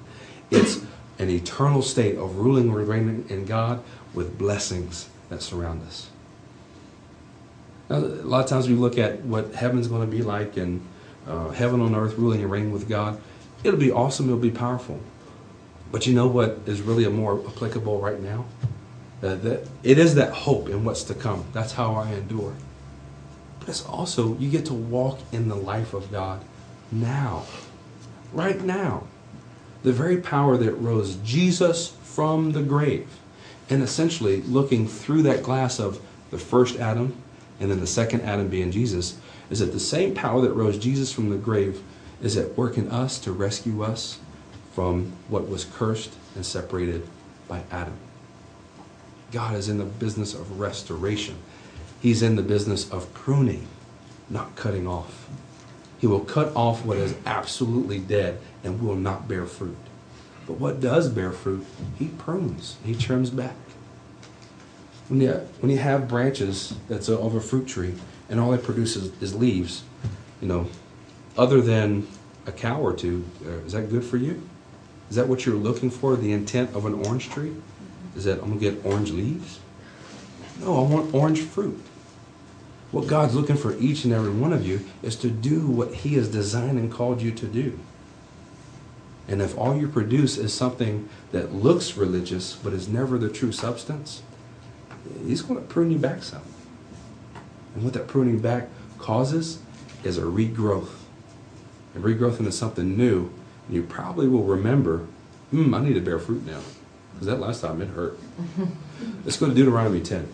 [0.51, 0.81] It's
[1.19, 3.83] an eternal state of ruling and reigning in God
[4.15, 6.09] with blessings that surround us.
[7.89, 10.87] Now, a lot of times we look at what heaven's going to be like and
[11.27, 13.21] uh, heaven on earth ruling and reigning with God.
[13.63, 14.27] It'll be awesome.
[14.27, 15.01] It'll be powerful.
[15.93, 18.47] But you know what is really a more applicable right now?
[19.23, 21.45] Uh, that it is that hope in what's to come.
[21.53, 22.55] That's how I endure.
[23.59, 26.43] But it's also you get to walk in the life of God
[26.91, 27.45] now,
[28.33, 29.05] right now.
[29.83, 33.09] The very power that rose Jesus from the grave,
[33.69, 36.01] and essentially looking through that glass of
[36.31, 37.15] the first Adam
[37.61, 39.19] and then the second Adam being Jesus,
[39.51, 41.83] is that the same power that rose Jesus from the grave
[42.23, 44.19] is at work in us to rescue us
[44.73, 47.07] from what was cursed and separated
[47.49, 47.97] by Adam.
[49.33, 51.37] God is in the business of restoration.
[52.01, 53.67] He's in the business of pruning,
[54.29, 55.29] not cutting off.
[55.99, 59.77] He will cut off what is absolutely dead and will not bear fruit.
[60.47, 61.67] But what does bear fruit,
[61.99, 63.55] he prunes, he trims back.
[65.09, 67.95] When you, when you have branches that's of a fruit tree
[68.29, 69.83] and all it produces is leaves,
[70.41, 70.69] you know,
[71.37, 72.09] other than
[72.47, 74.43] a cow or two, uh, is that good for you?
[75.11, 77.55] Is that what you're looking for, the intent of an orange tree?
[78.21, 79.61] Is that I'm going to get orange leaves?
[80.61, 81.83] No, I want orange fruit.
[82.91, 86.17] What God's looking for each and every one of you is to do what He
[86.17, 87.79] has designed and called you to do.
[89.27, 93.53] And if all you produce is something that looks religious but is never the true
[93.53, 94.21] substance,
[95.27, 96.43] He's going to prune you back some.
[97.75, 98.69] And what that pruning back
[98.99, 99.61] causes
[100.05, 100.91] is a regrowth.
[101.95, 103.33] And regrowth into something new.
[103.67, 105.07] And you probably will remember,
[105.53, 106.61] hmm, I need to bear fruit now.
[107.15, 108.19] Because that last time it hurt.
[109.25, 110.29] Let's go to Deuteronomy 10.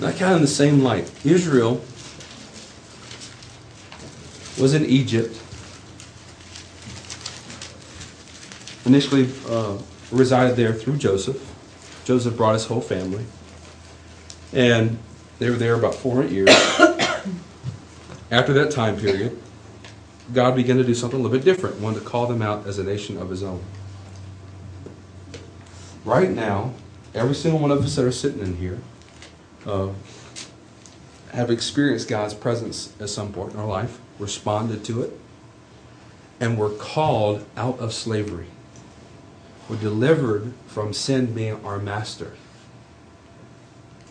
[0.00, 1.10] Not kind of in the same light.
[1.24, 1.80] Israel
[4.60, 5.38] was in Egypt.
[8.84, 9.78] Initially uh,
[10.10, 11.40] resided there through Joseph.
[12.04, 13.24] Joseph brought his whole family.
[14.52, 14.98] And
[15.38, 16.48] they were there about 400 years.
[18.32, 19.38] After that time period,
[20.32, 22.78] God began to do something a little bit different, wanted to call them out as
[22.78, 23.62] a nation of his own.
[26.06, 26.72] Right now,
[27.14, 28.78] every single one of us that are sitting in here
[29.66, 29.90] uh,
[31.32, 35.12] have experienced God's presence at some point in our life, responded to it,
[36.40, 38.46] and were called out of slavery.
[39.68, 42.32] We're delivered from sin being our master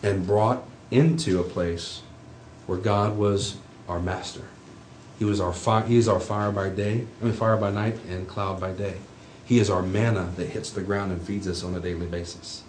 [0.03, 2.03] and brought into a place
[2.67, 3.57] where God was
[3.88, 4.43] our master.
[5.19, 7.99] He was our fire, he is our fire by day, I mean fire by night
[8.09, 8.95] and cloud by day.
[9.45, 12.63] He is our manna that hits the ground and feeds us on a daily basis.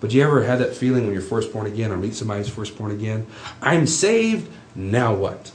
[0.00, 2.48] But you ever had that feeling when you're first born again or meet somebody who's
[2.48, 3.26] first born again?
[3.60, 5.52] I'm saved, now what?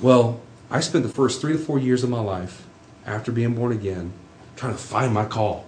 [0.00, 2.66] Well, I spent the first three to four years of my life
[3.04, 4.12] after being born again
[4.56, 5.66] trying to find my call.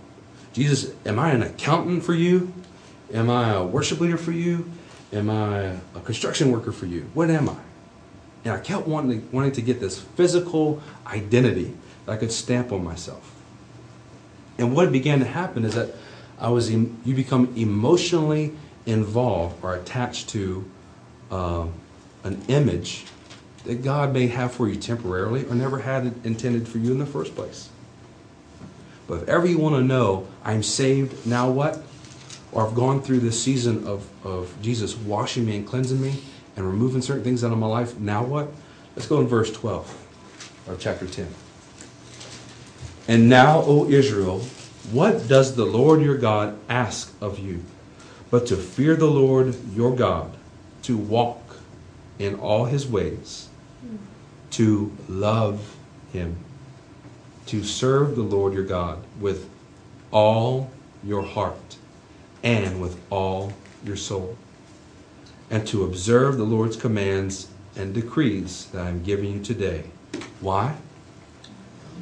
[0.52, 2.52] Jesus, am I an accountant for you?
[3.12, 4.70] Am I a worship leader for you?
[5.14, 7.08] Am I a construction worker for you?
[7.14, 7.56] What am I?
[8.44, 11.72] And I kept wanting to, wanting to get this physical identity
[12.04, 13.32] that I could stamp on myself.
[14.58, 15.94] And what began to happen is that
[16.38, 18.52] I was em- you become emotionally
[18.86, 20.68] involved or attached to
[21.30, 21.66] uh,
[22.24, 23.06] an image
[23.64, 27.06] that God may have for you temporarily or never had intended for you in the
[27.06, 27.70] first place.
[29.06, 31.82] But if ever you want to know, I'm saved, now what?
[32.54, 36.22] Or I've gone through this season of, of Jesus washing me and cleansing me
[36.56, 38.48] and removing certain things out of my life, now what?
[38.94, 41.26] Let's go in verse 12 of chapter 10.
[43.08, 44.38] And now, O Israel,
[44.92, 47.64] what does the Lord your God ask of you?
[48.30, 50.36] But to fear the Lord your God,
[50.82, 51.56] to walk
[52.20, 53.48] in all his ways,
[54.50, 55.76] to love
[56.12, 56.36] him,
[57.46, 59.50] to serve the Lord your God with
[60.12, 60.70] all
[61.02, 61.76] your heart
[62.44, 63.52] and with all
[63.84, 64.38] your soul,
[65.50, 69.84] and to observe the Lord's commands and decrees that I am giving you today.
[70.40, 70.76] Why?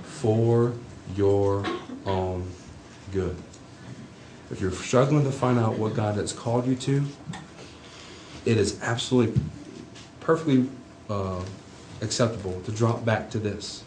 [0.03, 0.75] For
[1.17, 1.65] your
[2.07, 2.51] own
[3.13, 3.37] good.
[4.51, 7.05] If you're struggling to find out what God has called you to,
[8.45, 9.41] it is absolutely
[10.21, 10.69] perfectly
[11.09, 11.43] uh,
[12.03, 13.85] acceptable to drop back to this.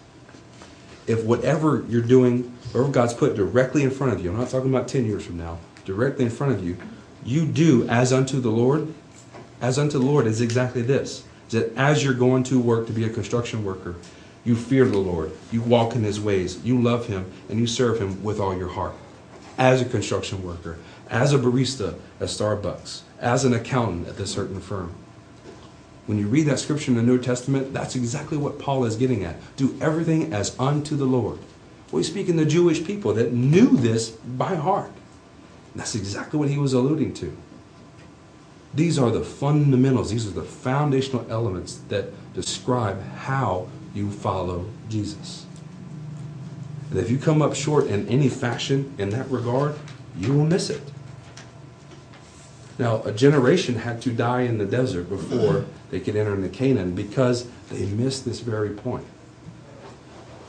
[1.08, 4.70] if whatever you're doing, whatever God's put directly in front of you, I'm not talking
[4.70, 6.77] about 10 years from now, directly in front of you,
[7.23, 8.93] you do as unto the Lord,
[9.61, 11.23] as unto the Lord is exactly this.
[11.47, 13.95] Is that as you're going to work to be a construction worker,
[14.43, 17.99] you fear the Lord, you walk in his ways, you love him, and you serve
[17.99, 18.93] him with all your heart.
[19.57, 20.77] As a construction worker,
[21.09, 24.93] as a barista at Starbucks, as an accountant at this certain firm.
[26.05, 29.23] When you read that scripture in the New Testament, that's exactly what Paul is getting
[29.23, 29.38] at.
[29.55, 31.39] Do everything as unto the Lord.
[31.91, 34.91] Well, speak in the Jewish people that knew this by heart.
[35.76, 37.36] That's exactly what he was alluding to.
[38.73, 45.45] These are the fundamentals, these are the foundational elements that describe how you follow Jesus.
[46.89, 49.76] And if you come up short in any fashion in that regard,
[50.17, 50.82] you will miss it.
[52.78, 56.93] Now, a generation had to die in the desert before they could enter into Canaan
[56.93, 59.05] because they missed this very point.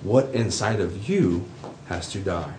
[0.02, 1.46] What inside of you
[1.86, 2.54] has to die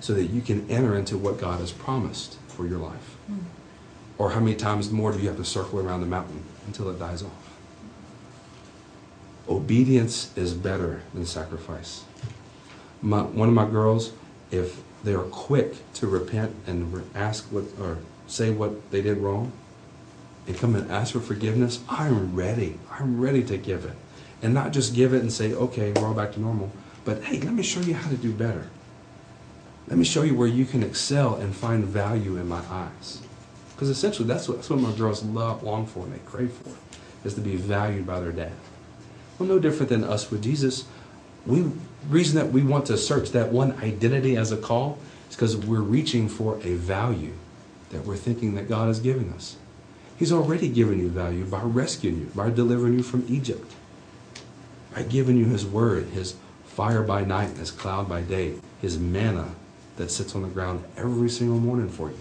[0.00, 3.16] so that you can enter into what God has promised for your life?
[3.26, 3.38] Hmm.
[4.18, 6.98] Or how many times more do you have to circle around the mountain until it
[6.98, 7.58] dies off?
[9.48, 12.04] Obedience is better than sacrifice.
[13.00, 14.12] My, one of my girls,
[14.50, 19.52] if they're quick to repent and ask what or say what they did wrong
[20.46, 22.78] and come and ask for forgiveness, I'm ready.
[22.90, 23.96] I'm ready to give it.
[24.42, 26.70] And not just give it and say, okay, we're all back to normal,
[27.04, 28.68] but hey, let me show you how to do better.
[29.88, 33.22] Let me show you where you can excel and find value in my eyes.
[33.74, 36.74] Because essentially, that's what, that's what my girls love, long for, and they crave for,
[37.26, 38.52] is to be valued by their dad.
[39.38, 40.84] Well, no different than us with Jesus.
[41.46, 41.70] We
[42.10, 44.98] reason that we want to search that one identity as a call
[45.30, 47.32] is because we're reaching for a value
[47.90, 49.56] that we're thinking that God is giving us.
[50.18, 53.72] He's already given you value by rescuing you, by delivering you from Egypt,
[54.94, 56.34] by giving you His word, His
[56.66, 59.54] fire by night, His cloud by day, His manna
[59.98, 62.16] that sits on the ground every single morning for you.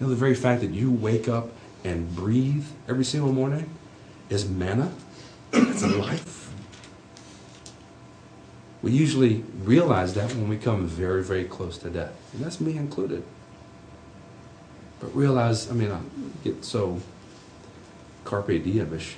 [0.00, 1.50] You know, the very fact that you wake up
[1.84, 3.68] and breathe every single morning
[4.28, 4.92] is manna.
[5.52, 6.52] It's life.
[8.82, 12.12] We usually realize that when we come very, very close to death.
[12.32, 13.22] And that's me included.
[15.00, 16.00] But realize, I mean, I
[16.44, 17.00] get so
[18.24, 19.16] carpe diem-ish.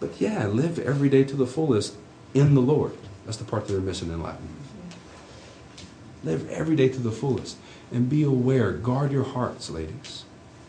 [0.00, 1.96] But yeah, live every day to the fullest
[2.34, 2.92] in the Lord.
[3.24, 4.48] That's the part that they're missing in Latin.
[6.24, 7.56] Live every day to the fullest.
[7.90, 8.72] And be aware.
[8.72, 10.24] Guard your hearts, ladies.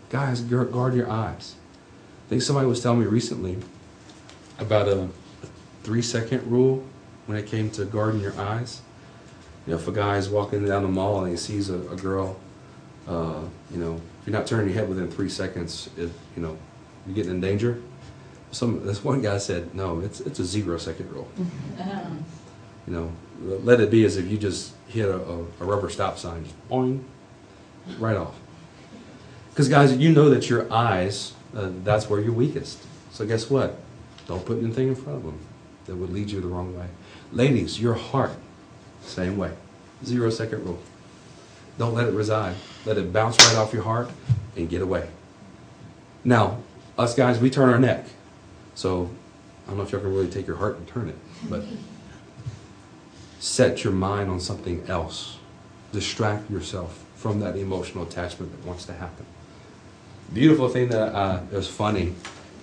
[0.10, 1.56] Guys, guard your eyes.
[2.26, 3.58] I think somebody was telling me recently
[4.60, 5.10] about a
[5.84, 6.84] three second rule
[7.26, 8.82] when it came to guarding your eyes.
[9.66, 11.96] You know, if a guy is walking down the mall and he sees a, a
[11.96, 12.38] girl,
[13.08, 13.42] uh,
[13.72, 16.58] you know, if you're not turning your head within three seconds, it, you know,
[17.06, 17.82] you're getting in danger.
[18.52, 21.30] Some this one guy said, no, it's it's a zero second rule.
[22.86, 23.12] You know,
[23.42, 26.70] let it be as if you just hit a, a, a rubber stop sign, just
[26.70, 27.04] boing,
[27.98, 28.36] right off.
[29.50, 32.80] Because guys, you know that your eyes, uh, that's where you're weakest.
[33.12, 33.78] So guess what?
[34.28, 35.40] Don't put anything in front of them
[35.86, 36.88] that would lead you the wrong way.
[37.32, 38.32] Ladies, your heart,
[39.02, 39.52] same way.
[40.04, 40.80] Zero second rule.
[41.78, 42.56] Don't let it reside.
[42.86, 44.10] Let it bounce right off your heart
[44.56, 45.10] and get away.
[46.24, 46.60] Now,
[46.98, 48.06] us guys, we turn our neck.
[48.76, 49.10] So
[49.66, 51.16] I don't know if y'all can really take your heart and turn it,
[51.50, 51.64] but
[53.44, 55.38] set your mind on something else.
[55.92, 59.26] Distract yourself from that emotional attachment that wants to happen.
[60.34, 62.16] Beautiful thing that uh, was funny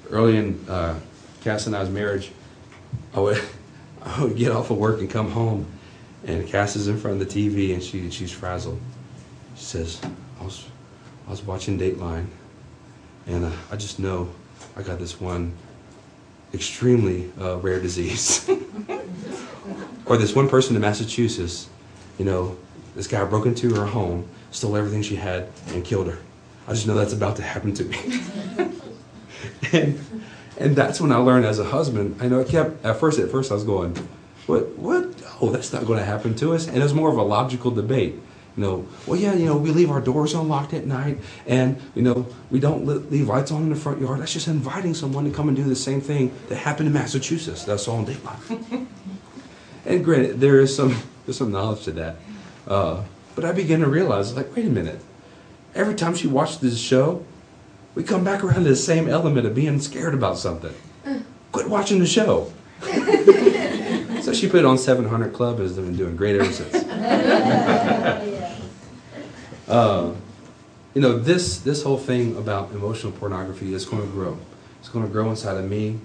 [0.08, 0.98] early in uh,
[1.44, 2.32] Cass and I's marriage,
[3.12, 3.42] I would,
[4.02, 5.66] I would get off of work and come home,
[6.24, 8.80] and Cass is in front of the TV and she she's frazzled.
[9.56, 10.00] She says,
[10.40, 10.66] "I was
[11.28, 12.26] I was watching Dateline,
[13.26, 14.30] and uh, I just know
[14.76, 15.52] I got this one
[16.52, 18.48] extremely uh, rare disease,
[20.06, 21.68] or this one person in Massachusetts,
[22.18, 22.56] you know,
[22.96, 26.18] this guy broke into her home, stole everything she had, and killed her.
[26.66, 28.20] I just know that's about to happen to me."
[29.72, 30.00] and
[30.58, 32.16] and that's when I learned as a husband.
[32.20, 33.18] I know I kept at first.
[33.18, 33.96] At first, I was going,
[34.46, 34.68] "What?
[34.78, 35.06] What?
[35.40, 37.70] Oh, that's not going to happen to us." And it was more of a logical
[37.70, 38.16] debate.
[38.56, 42.02] You know, well, yeah, you know, we leave our doors unlocked at night, and you
[42.02, 44.20] know, we don't leave lights on in the front yard.
[44.20, 47.64] That's just inviting someone to come and do the same thing that happened in Massachusetts.
[47.64, 48.86] That's all in Dateline.
[49.86, 50.96] and granted, there is some
[51.26, 52.16] there's some knowledge to that,
[52.66, 53.04] uh,
[53.36, 55.00] but I began to realize, like, wait a minute.
[55.74, 57.24] Every time she watched this show,
[57.94, 60.74] we come back around to the same element of being scared about something.
[61.52, 62.52] Quit watching the show.
[64.22, 66.72] so she put it on 700 Club and has been doing great ever since.
[69.70, 70.12] Uh,
[70.94, 74.36] you know, this, this whole thing about emotional pornography is going to grow.
[74.80, 76.00] It's going to grow inside of me.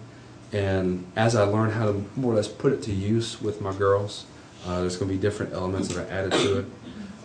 [0.53, 3.73] And as I learn how to more or less put it to use with my
[3.73, 4.25] girls,
[4.67, 6.65] uh, there's going to be different elements that are added to it.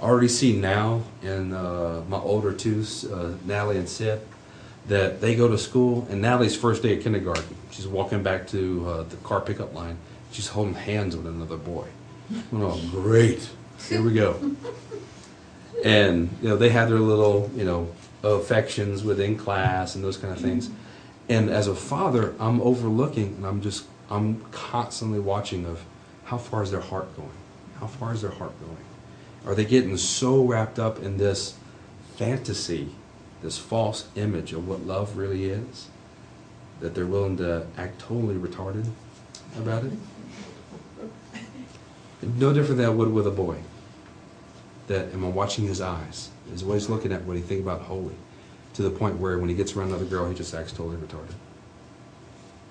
[0.00, 4.20] I already see now in uh, my older twos, uh, Natalie and Sid,
[4.88, 8.88] that they go to school, and Natalie's first day of kindergarten, she's walking back to
[8.88, 9.98] uh, the car pickup line.
[10.32, 11.86] She's holding hands with another boy.
[12.52, 13.50] Oh, great!
[13.88, 14.56] Here we go.
[15.84, 17.90] And you know they have their little you know
[18.22, 20.48] affections within class and those kind of mm-hmm.
[20.48, 20.70] things.
[21.28, 25.84] And as a father, I'm overlooking, and I'm just I'm constantly watching of
[26.24, 27.30] how far is their heart going?
[27.78, 28.76] How far is their heart going?
[29.46, 31.54] Are they getting so wrapped up in this
[32.16, 32.90] fantasy,
[33.42, 35.88] this false image of what love really is,
[36.80, 38.86] that they're willing to act totally retarded
[39.56, 39.92] about it?
[42.22, 43.56] No different than I would with a boy.
[44.90, 46.30] That am I watching his eyes?
[46.52, 48.16] Is what he's looking at what he think about holy,
[48.74, 51.32] to the point where when he gets around another girl, he just acts totally retarded.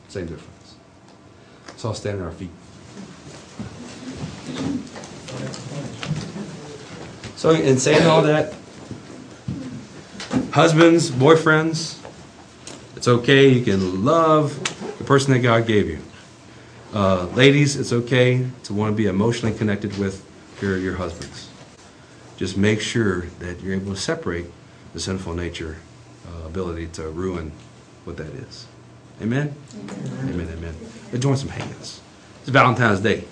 [0.10, 0.76] Same difference.
[1.78, 2.50] So I'll stand on our feet.
[7.38, 8.54] So in saying all that,
[10.52, 12.06] husbands, boyfriends,
[12.98, 13.48] it's okay.
[13.48, 14.60] You can love
[14.98, 16.00] the person that God gave you.
[16.94, 20.26] Uh, ladies, it's okay to want to be emotionally connected with
[20.62, 21.49] your, your husbands.
[22.40, 24.46] Just make sure that you're able to separate
[24.94, 25.76] the sinful nature
[26.26, 27.52] uh, ability to ruin
[28.06, 28.66] what that is.
[29.22, 29.54] Amen?
[30.22, 30.74] Amen, amen.
[31.12, 32.00] Let's join some hands.
[32.40, 33.26] It's Valentine's Day.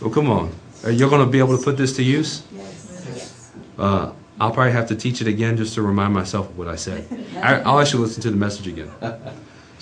[0.00, 0.54] well, come on.
[0.84, 2.44] Are you going to be able to put this to use?
[2.50, 3.52] Yes.
[3.78, 6.76] Uh, I'll probably have to teach it again just to remind myself of what I
[6.76, 7.06] said.
[7.42, 8.90] I, I'll actually listen to the message again.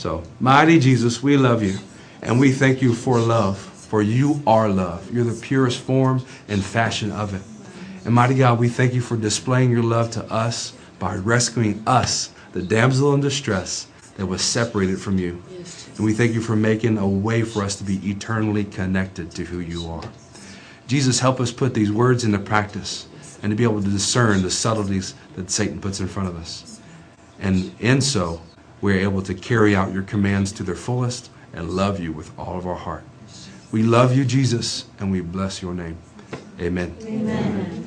[0.03, 1.79] So, mighty Jesus, we love you,
[2.23, 5.09] and we thank you for love, for you are love.
[5.15, 8.05] You're the purest form and fashion of it.
[8.05, 12.33] And mighty God, we thank you for displaying your love to us by rescuing us,
[12.51, 13.87] the damsel in distress
[14.17, 15.41] that was separated from you.
[15.97, 19.45] And we thank you for making a way for us to be eternally connected to
[19.45, 20.03] who you are.
[20.89, 23.07] Jesus, help us put these words into practice
[23.41, 26.81] and to be able to discern the subtleties that Satan puts in front of us.
[27.39, 28.41] And in so,
[28.83, 32.59] we're able to carry out your commands to their fullest and love you with all
[32.59, 33.05] of our heart.
[33.71, 35.97] We love you, Jesus, and we bless your name.
[36.61, 36.95] Amen.
[37.03, 37.83] Amen.